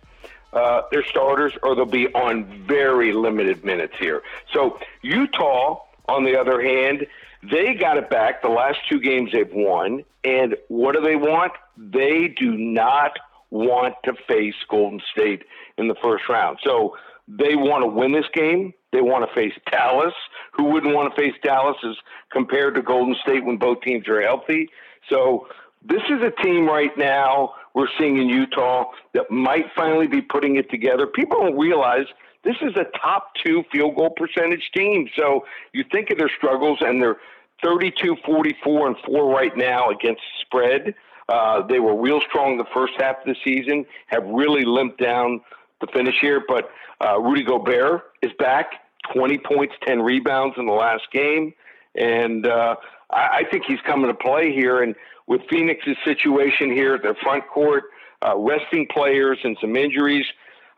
uh, 0.53 0.83
their 0.91 1.03
starters 1.03 1.51
or 1.63 1.74
they'll 1.74 1.88
be 1.88 2.07
on 2.09 2.63
very 2.67 3.12
limited 3.12 3.65
minutes 3.65 3.95
here. 4.00 4.21
So 4.53 4.77
Utah, 5.01 5.81
on 6.07 6.24
the 6.24 6.39
other 6.39 6.62
hand, 6.62 7.07
they 7.41 7.74
got 7.74 7.97
it 7.97 8.12
back 8.12 8.43
the 8.43 8.50
last 8.50 8.77
two 8.88 9.00
games 9.00 9.31
they've 9.31 9.51
won. 9.51 10.03
And 10.24 10.55
what 10.67 10.93
do 10.93 11.01
they 11.01 11.15
want? 11.15 11.53
They 11.75 12.27
do 12.27 12.55
not 12.55 13.17
want 13.50 13.95
to 14.03 14.13
face 14.27 14.53
Golden 14.69 15.01
State 15.12 15.41
in 15.79 15.88
the 15.88 15.95
first 16.03 16.29
round. 16.29 16.59
So 16.63 16.97
they 17.27 17.55
want 17.55 17.81
to 17.81 17.88
win 17.88 18.12
this 18.12 18.29
game. 18.31 18.75
They 18.91 19.01
want 19.01 19.27
to 19.27 19.33
face 19.33 19.53
Dallas. 19.71 20.13
Who 20.53 20.65
wouldn't 20.65 20.93
want 20.93 21.15
to 21.15 21.19
face 21.19 21.33
Dallas 21.41 21.77
as 21.83 21.95
compared 22.31 22.75
to 22.75 22.83
Golden 22.83 23.15
State 23.24 23.43
when 23.43 23.57
both 23.57 23.81
teams 23.81 24.07
are 24.07 24.21
healthy? 24.21 24.69
So 25.09 25.47
this 25.88 26.01
is 26.10 26.22
a 26.22 26.32
team 26.44 26.68
right 26.68 26.96
now 26.98 27.54
we're 27.74 27.88
seeing 28.00 28.18
in 28.18 28.30
Utah 28.30 28.86
that 29.13 29.30
might 29.30 29.65
finally 29.75 30.08
be 30.08 30.22
putting 30.22 30.56
it 30.56 30.70
together. 30.72 31.06
People 31.06 31.42
don't 31.42 31.58
realize 31.58 32.06
this 32.44 32.56
is 32.62 32.75
a 32.77 32.86
top 32.98 33.34
two 33.44 33.63
field 33.72 33.96
goal 33.96 34.12
percentage 34.12 34.72
team. 34.75 35.10
So 35.15 35.46
you 35.74 35.84
think 35.92 36.10
of 36.10 36.18
their 36.18 36.32
struggles, 36.38 36.77
and 36.82 37.01
they're 37.01 37.18
32, 37.63 38.15
44, 38.25 38.88
and 38.88 38.96
4 39.06 39.30
right 39.30 39.56
now 39.58 39.89
against 39.89 40.22
spread. 40.42 40.96
Uh, 41.27 41.65
they 41.68 41.80
were 41.80 42.00
real 42.00 42.22
strong 42.30 42.58
the 42.58 42.65
first 42.74 42.94
half 43.00 43.18
of 43.18 43.25
the 43.25 43.36
season, 43.44 43.86
have 44.08 44.24
really 44.25 44.63
limped 44.63 45.01
down 45.01 45.42
the 45.82 45.88
finish 45.88 46.15
here. 46.22 46.44
But 46.48 46.70
uh, 47.04 47.20
Rudy 47.20 47.44
Gobert 47.44 48.04
is 48.22 48.32
back, 48.38 48.68
20 49.13 49.39
points, 49.39 49.74
10 49.86 50.01
rebounds 50.01 50.56
in 50.58 50.65
the 50.65 50.74
last 50.74 51.04
game. 51.12 51.54
And 51.96 52.46
uh, 52.46 52.75
I, 53.12 53.39
I 53.39 53.44
think 53.50 53.63
he's 53.68 53.82
coming 53.86 54.08
to 54.08 54.13
play 54.13 54.54
here. 54.54 54.84
And 54.84 54.96
with 55.27 55.41
Phoenix's 55.50 55.98
situation 56.03 56.72
here, 56.72 56.96
at 56.96 57.03
their 57.03 57.15
front 57.15 57.48
court, 57.48 57.86
uh, 58.22 58.38
resting 58.38 58.88
players 58.91 59.39
and 59.44 59.58
some 59.60 59.75
injuries, 59.75 60.25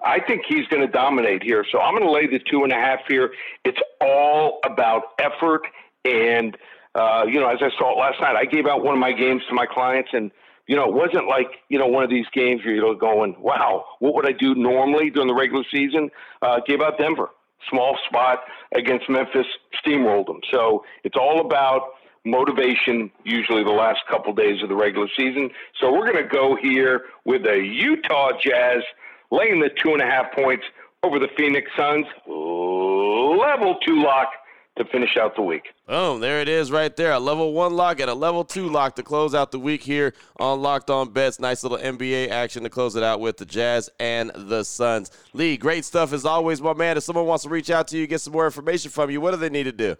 I 0.04 0.20
think 0.20 0.44
he's 0.48 0.68
going 0.68 0.86
to 0.86 0.92
dominate 0.92 1.44
here. 1.44 1.66
So 1.72 1.80
I'm 1.80 1.94
going 1.96 2.06
to 2.06 2.12
lay 2.12 2.28
the 2.28 2.40
two 2.40 2.64
and 2.64 2.72
a 2.72 2.76
half 2.76 3.00
here. 3.08 3.32
It's 3.66 3.80
all 4.00 4.60
about 4.64 5.04
effort. 5.20 5.62
And, 6.06 6.56
uh, 6.96 7.26
you 7.28 7.40
know, 7.40 7.50
as 7.50 7.60
I 7.62 7.70
saw 7.78 7.94
it 7.94 8.00
last 8.00 8.22
night, 8.22 8.36
I 8.36 8.46
gave 8.46 8.68
out 8.68 8.84
one 8.84 8.94
of 8.94 9.00
my 9.00 9.12
games 9.12 9.42
to 9.50 9.56
my 9.56 9.66
clients 9.66 10.10
and, 10.14 10.32
you 10.68 10.76
know, 10.76 10.84
it 10.84 10.94
wasn't 10.94 11.28
like, 11.28 11.48
you 11.70 11.80
know, 11.80 11.88
one 11.88 12.04
of 12.04 12.10
these 12.10 12.26
games 12.34 12.62
where 12.64 12.76
you're 12.76 12.96
going, 12.96 13.36
wow, 13.40 13.86
what 14.00 14.14
would 14.16 14.28
I 14.28 14.34
do 14.34 14.54
normally 14.54 15.10
during 15.10 15.28
the 15.28 15.34
regular 15.34 15.64
season? 15.72 16.10
Uh, 16.42 16.60
gave 16.68 16.82
out 16.82 16.98
Denver, 16.98 17.30
small 17.70 17.98
spot 18.08 18.40
against 18.76 19.10
Memphis, 19.10 19.48
steamrolled 19.84 20.28
them. 20.28 20.42
So 20.52 20.84
it's 21.04 21.16
all 21.18 21.40
about 21.40 21.82
motivation, 22.30 23.12
usually 23.24 23.64
the 23.64 23.72
last 23.72 24.00
couple 24.10 24.34
days 24.34 24.62
of 24.62 24.70
the 24.70 24.76
regular 24.76 25.08
season. 25.18 25.50
So 25.80 25.92
we're 25.92 26.12
going 26.12 26.24
to 26.24 26.30
go 26.30 26.58
here 26.62 27.06
with 27.26 27.44
the 27.44 27.58
Utah 27.58 28.32
Jazz 28.44 28.84
laying 29.32 29.60
the 29.60 29.70
two 29.84 29.94
and 29.94 30.02
a 30.02 30.06
half 30.06 30.32
points 30.34 30.64
over 31.04 31.20
the 31.20 31.30
Phoenix 31.38 31.70
Suns. 31.78 32.06
Level 32.28 33.78
two 33.86 34.02
lock 34.02 34.30
to 34.78 34.86
finish 34.86 35.18
out 35.20 35.36
the 35.36 35.42
week. 35.42 35.64
Oh, 35.88 36.20
there 36.20 36.40
it 36.40 36.48
is 36.48 36.72
right 36.72 36.96
there. 36.96 37.14
A 37.14 37.20
level 37.20 37.54
one 37.54 37.74
lock 37.74 38.00
and 38.00 38.10
a 38.10 38.14
level 38.14 38.44
two 38.44 38.70
lock 38.70 38.96
to 38.96 39.04
close 39.04 39.34
out 39.34 39.52
the 39.52 39.60
week 39.60 39.82
here 39.82 40.14
on 40.40 40.62
Locked 40.62 40.90
On 40.90 41.12
Bets. 41.12 41.40
Nice 41.40 41.64
little 41.64 41.78
NBA 41.78 42.30
action 42.30 42.64
to 42.64 42.70
close 42.70 42.96
it 42.96 43.04
out 43.04 43.20
with 43.20 43.38
the 43.38 43.46
Jazz 43.46 43.90
and 44.00 44.32
the 44.36 44.64
Suns. 44.64 45.12
Lee, 45.34 45.58
great 45.58 45.84
stuff 45.86 46.14
as 46.14 46.26
always, 46.26 46.62
my 46.62 46.74
man. 46.74 46.98
If 46.98 47.04
someone 47.04 47.26
wants 47.26 47.44
to 47.44 47.50
reach 47.50 47.70
out 47.70 47.88
to 47.90 47.98
you, 47.98 48.06
get 48.06 48.22
some 48.22 48.34
more 48.34 48.46
information 48.46 48.92
from 48.92 49.10
you, 49.10 49.20
what 49.20 49.32
do 49.32 49.38
they 49.38 49.50
need 49.50 49.64
to 49.64 49.72
do? 49.72 49.96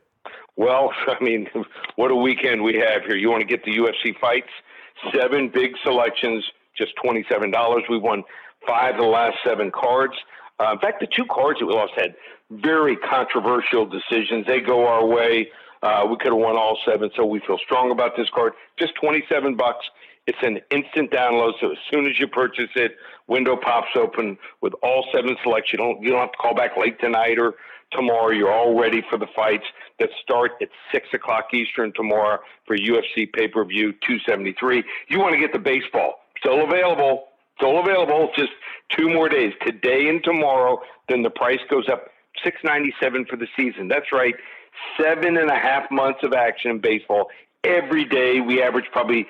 Well, 0.58 0.92
I 1.08 1.24
mean, 1.24 1.48
what 1.96 2.12
a 2.12 2.16
weekend 2.16 2.64
we 2.64 2.76
have 2.76 3.04
here. 3.04 3.16
You 3.16 3.30
want 3.30 3.42
to 3.42 3.48
get 3.48 3.64
the 3.64 3.72
UFC 3.78 4.20
fights? 4.20 4.50
Seven 5.14 5.50
big 5.50 5.72
selections, 5.84 6.44
just 6.76 6.94
$27. 7.06 7.82
We 7.90 8.00
won 8.00 8.24
five 8.68 8.96
of 8.96 9.02
the 9.02 9.08
last 9.08 9.38
seven 9.46 9.72
cards. 9.72 10.14
Uh, 10.60 10.72
in 10.74 10.80
fact, 10.80 11.00
the 11.00 11.08
two 11.16 11.26
cards 11.26 11.60
that 11.60 11.68
we 11.68 11.74
lost 11.74 11.94
had 11.96 12.16
very 12.50 12.96
controversial 12.96 13.86
decisions. 13.86 14.46
They 14.48 14.60
go 14.60 14.88
our 14.88 15.06
way. 15.06 15.50
Uh, 15.84 16.08
we 16.10 16.18
could 16.18 16.32
have 16.32 16.38
won 16.38 16.58
all 16.58 16.80
seven, 16.84 17.12
so 17.16 17.26
we 17.26 17.40
feel 17.46 17.60
strong 17.64 17.92
about 17.92 18.18
this 18.18 18.28
card. 18.34 18.54
Just 18.80 18.94
27 18.96 19.56
bucks. 19.56 19.86
It's 20.28 20.38
an 20.42 20.60
instant 20.72 21.10
download, 21.10 21.54
so 21.62 21.72
as 21.72 21.78
soon 21.90 22.06
as 22.06 22.20
you 22.20 22.28
purchase 22.28 22.70
it, 22.76 22.98
window 23.28 23.56
pops 23.56 23.96
open 23.96 24.38
with 24.62 24.74
all 24.84 25.08
seven 25.14 25.38
selects. 25.42 25.72
You 25.72 25.78
don't 25.78 26.02
you 26.02 26.10
don't 26.12 26.20
have 26.20 26.34
to 26.34 26.38
call 26.38 26.54
back 26.54 26.76
late 26.78 27.00
tonight 27.00 27.40
or 27.40 27.56
tomorrow. 27.92 28.32
You're 28.32 28.52
all 28.52 28.78
ready 28.78 29.02
for 29.10 29.18
the 29.18 29.28
fights 29.34 29.64
that 30.00 30.10
start 30.22 30.52
at 30.62 30.68
six 30.92 31.08
o'clock 31.14 31.54
Eastern 31.54 31.94
tomorrow 31.94 32.40
for 32.66 32.78
UFC 32.78 33.32
pay 33.32 33.48
per 33.48 33.64
view 33.64 33.94
273. 34.06 34.84
You 35.08 35.20
want 35.20 35.34
to 35.34 35.40
get 35.40 35.54
the 35.54 35.60
baseball 35.60 36.16
still 36.38 36.64
available. 36.64 37.28
Still 37.56 37.80
available. 37.80 38.30
Just 38.36 38.52
two 38.96 39.10
more 39.10 39.30
days, 39.30 39.54
today 39.66 40.10
and 40.10 40.24
tomorrow. 40.24 40.80
Then 41.08 41.24
the 41.24 41.30
price 41.30 41.62
goes 41.70 41.88
up 41.90 42.10
six 42.44 42.58
ninety 42.66 42.94
seven 43.00 43.26
for 43.26 43.38
the 43.38 43.48
season. 43.56 43.88
That's 43.88 44.12
right, 44.12 44.36
seven 45.02 45.38
and 45.38 45.50
a 45.50 45.58
half 45.58 45.90
months 45.90 46.20
of 46.24 46.34
action 46.34 46.70
in 46.72 46.80
baseball 46.80 47.30
every 47.64 48.06
day. 48.06 48.42
We 48.42 48.62
average 48.62 48.86
probably 48.92 49.26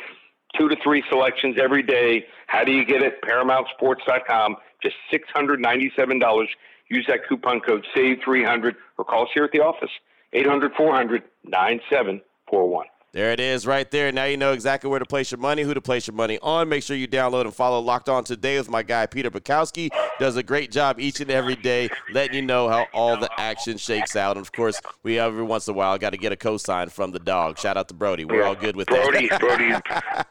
two 0.57 0.69
to 0.69 0.75
three 0.83 1.03
selections 1.09 1.57
every 1.61 1.83
day. 1.83 2.25
How 2.47 2.63
do 2.63 2.71
you 2.71 2.85
get 2.85 3.01
it? 3.01 3.21
ParamountSports.com. 3.21 4.55
Just 4.81 4.95
six 5.11 5.27
hundred 5.33 5.59
ninety 5.59 5.91
seven 5.95 6.19
dollars. 6.19 6.49
Use 6.89 7.05
that 7.07 7.27
coupon 7.27 7.59
code 7.59 7.85
SAVE 7.95 8.19
three 8.23 8.43
hundred 8.43 8.75
or 8.97 9.05
call 9.05 9.23
us 9.23 9.29
here 9.33 9.43
at 9.43 9.51
the 9.51 9.59
office 9.59 9.91
800 10.33 10.73
400 10.75 11.23
9741. 11.45 12.85
There 13.13 13.31
it 13.31 13.39
is 13.39 13.65
right 13.65 13.89
there. 13.89 14.11
Now 14.11 14.25
you 14.25 14.37
know 14.37 14.51
exactly 14.51 14.89
where 14.89 14.99
to 14.99 15.05
place 15.05 15.31
your 15.31 15.39
money, 15.39 15.63
who 15.63 15.73
to 15.73 15.81
place 15.81 16.07
your 16.07 16.15
money 16.15 16.37
on. 16.41 16.67
Make 16.67 16.83
sure 16.83 16.95
you 16.95 17.07
download 17.07 17.45
and 17.45 17.53
follow 17.55 17.79
Locked 17.79 18.09
On 18.09 18.23
Today 18.23 18.57
with 18.57 18.69
my 18.69 18.83
guy, 18.83 19.05
Peter 19.05 19.31
Bukowski. 19.31 19.89
Does 20.19 20.35
a 20.35 20.43
great 20.43 20.71
job 20.71 20.99
each 20.99 21.21
and 21.21 21.31
every 21.31 21.55
day 21.55 21.89
letting 22.11 22.35
you 22.35 22.41
know 22.41 22.67
how 22.67 22.85
all 22.93 23.17
the 23.17 23.29
action 23.39 23.77
shakes 23.77 24.15
out. 24.15 24.35
And 24.35 24.45
of 24.45 24.51
course, 24.51 24.81
we 25.03 25.19
every 25.19 25.43
once 25.43 25.67
in 25.67 25.73
a 25.73 25.77
while 25.77 25.97
got 25.97 26.11
to 26.11 26.17
get 26.17 26.31
a 26.31 26.35
cosign 26.35 26.91
from 26.91 27.11
the 27.11 27.19
dog. 27.19 27.57
Shout 27.57 27.77
out 27.77 27.87
to 27.87 27.93
Brody. 27.93 28.25
We're 28.25 28.43
all 28.43 28.55
good 28.55 28.75
with 28.75 28.87
Brody, 28.87 29.29
that. 29.29 29.39
Brody, 29.39 29.73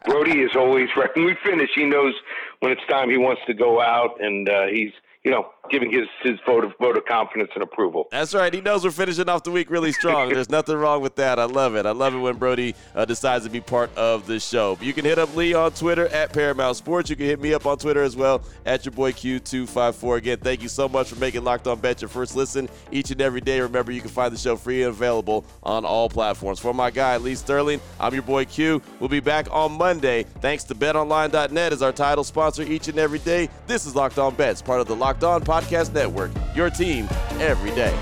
Brody 0.05 0.41
is 0.41 0.51
always 0.55 0.89
right. 0.95 1.09
When 1.15 1.25
we 1.25 1.35
finish, 1.43 1.69
he 1.73 1.85
knows 1.85 2.13
when 2.59 2.71
it's 2.71 2.85
time 2.89 3.09
he 3.09 3.17
wants 3.17 3.41
to 3.47 3.53
go 3.53 3.81
out, 3.81 4.21
and 4.21 4.47
uh, 4.47 4.67
he's– 4.67 4.91
you 5.23 5.33
know, 5.33 5.49
giving 5.69 5.91
his 5.91 6.07
his 6.23 6.39
vote 6.45 6.63
of 6.63 6.73
vote 6.79 6.97
of 6.97 7.05
confidence 7.05 7.51
and 7.53 7.63
approval. 7.63 8.07
That's 8.11 8.33
right. 8.33 8.53
He 8.53 8.61
knows 8.61 8.83
we're 8.83 8.91
finishing 8.91 9.29
off 9.29 9.43
the 9.43 9.51
week 9.51 9.69
really 9.69 9.91
strong. 9.91 10.29
There's 10.29 10.49
nothing 10.49 10.75
wrong 10.75 11.01
with 11.01 11.15
that. 11.15 11.39
I 11.39 11.45
love 11.45 11.75
it. 11.75 11.85
I 11.85 11.91
love 11.91 12.13
it 12.13 12.19
when 12.19 12.37
Brody 12.37 12.75
uh, 12.95 13.05
decides 13.05 13.45
to 13.45 13.49
be 13.49 13.61
part 13.61 13.95
of 13.95 14.27
the 14.27 14.39
show. 14.39 14.77
You 14.81 14.93
can 14.93 15.05
hit 15.05 15.17
up 15.19 15.35
Lee 15.35 15.53
on 15.53 15.71
Twitter 15.71 16.07
at 16.07 16.33
Paramount 16.33 16.77
Sports. 16.77 17.09
You 17.09 17.15
can 17.15 17.25
hit 17.25 17.39
me 17.39 17.53
up 17.53 17.65
on 17.65 17.77
Twitter 17.77 18.03
as 18.03 18.15
well 18.15 18.41
at 18.65 18.85
your 18.85 18.91
boy 18.93 19.11
Q254. 19.11 20.17
Again, 20.17 20.37
thank 20.39 20.61
you 20.61 20.69
so 20.69 20.87
much 20.87 21.09
for 21.09 21.19
making 21.19 21.43
Locked 21.43 21.67
On 21.67 21.79
Bet 21.79 22.01
your 22.01 22.09
first 22.09 22.35
listen 22.35 22.69
each 22.91 23.11
and 23.11 23.21
every 23.21 23.41
day. 23.41 23.59
Remember, 23.59 23.91
you 23.91 24.01
can 24.01 24.09
find 24.09 24.33
the 24.33 24.37
show 24.37 24.55
free 24.55 24.83
and 24.83 24.89
available 24.89 25.45
on 25.63 25.85
all 25.85 26.09
platforms. 26.09 26.59
For 26.59 26.73
my 26.73 26.91
guy 26.91 27.17
Lee 27.17 27.35
Sterling, 27.35 27.79
I'm 27.99 28.13
your 28.13 28.23
boy 28.23 28.45
Q. 28.45 28.81
We'll 28.99 29.09
be 29.09 29.19
back 29.19 29.47
on 29.51 29.71
Monday. 29.73 30.23
Thanks 30.41 30.63
to 30.65 30.75
BetOnline.net 30.75 31.73
as 31.73 31.81
our 31.81 31.91
title 31.91 32.23
sponsor 32.23 32.63
each 32.63 32.87
and 32.87 32.97
every 32.97 33.19
day. 33.19 33.49
This 33.67 33.85
is 33.85 33.95
Locked 33.95 34.17
On 34.17 34.33
Bets, 34.33 34.61
part 34.61 34.81
of 34.81 34.87
the 34.87 34.95
Locked 34.95 35.23
On 35.23 35.41
Podcast 35.57 35.91
Network. 35.91 36.29
Your 36.53 36.69
team 36.69 37.07
every 37.39 37.71
day. 37.71 37.97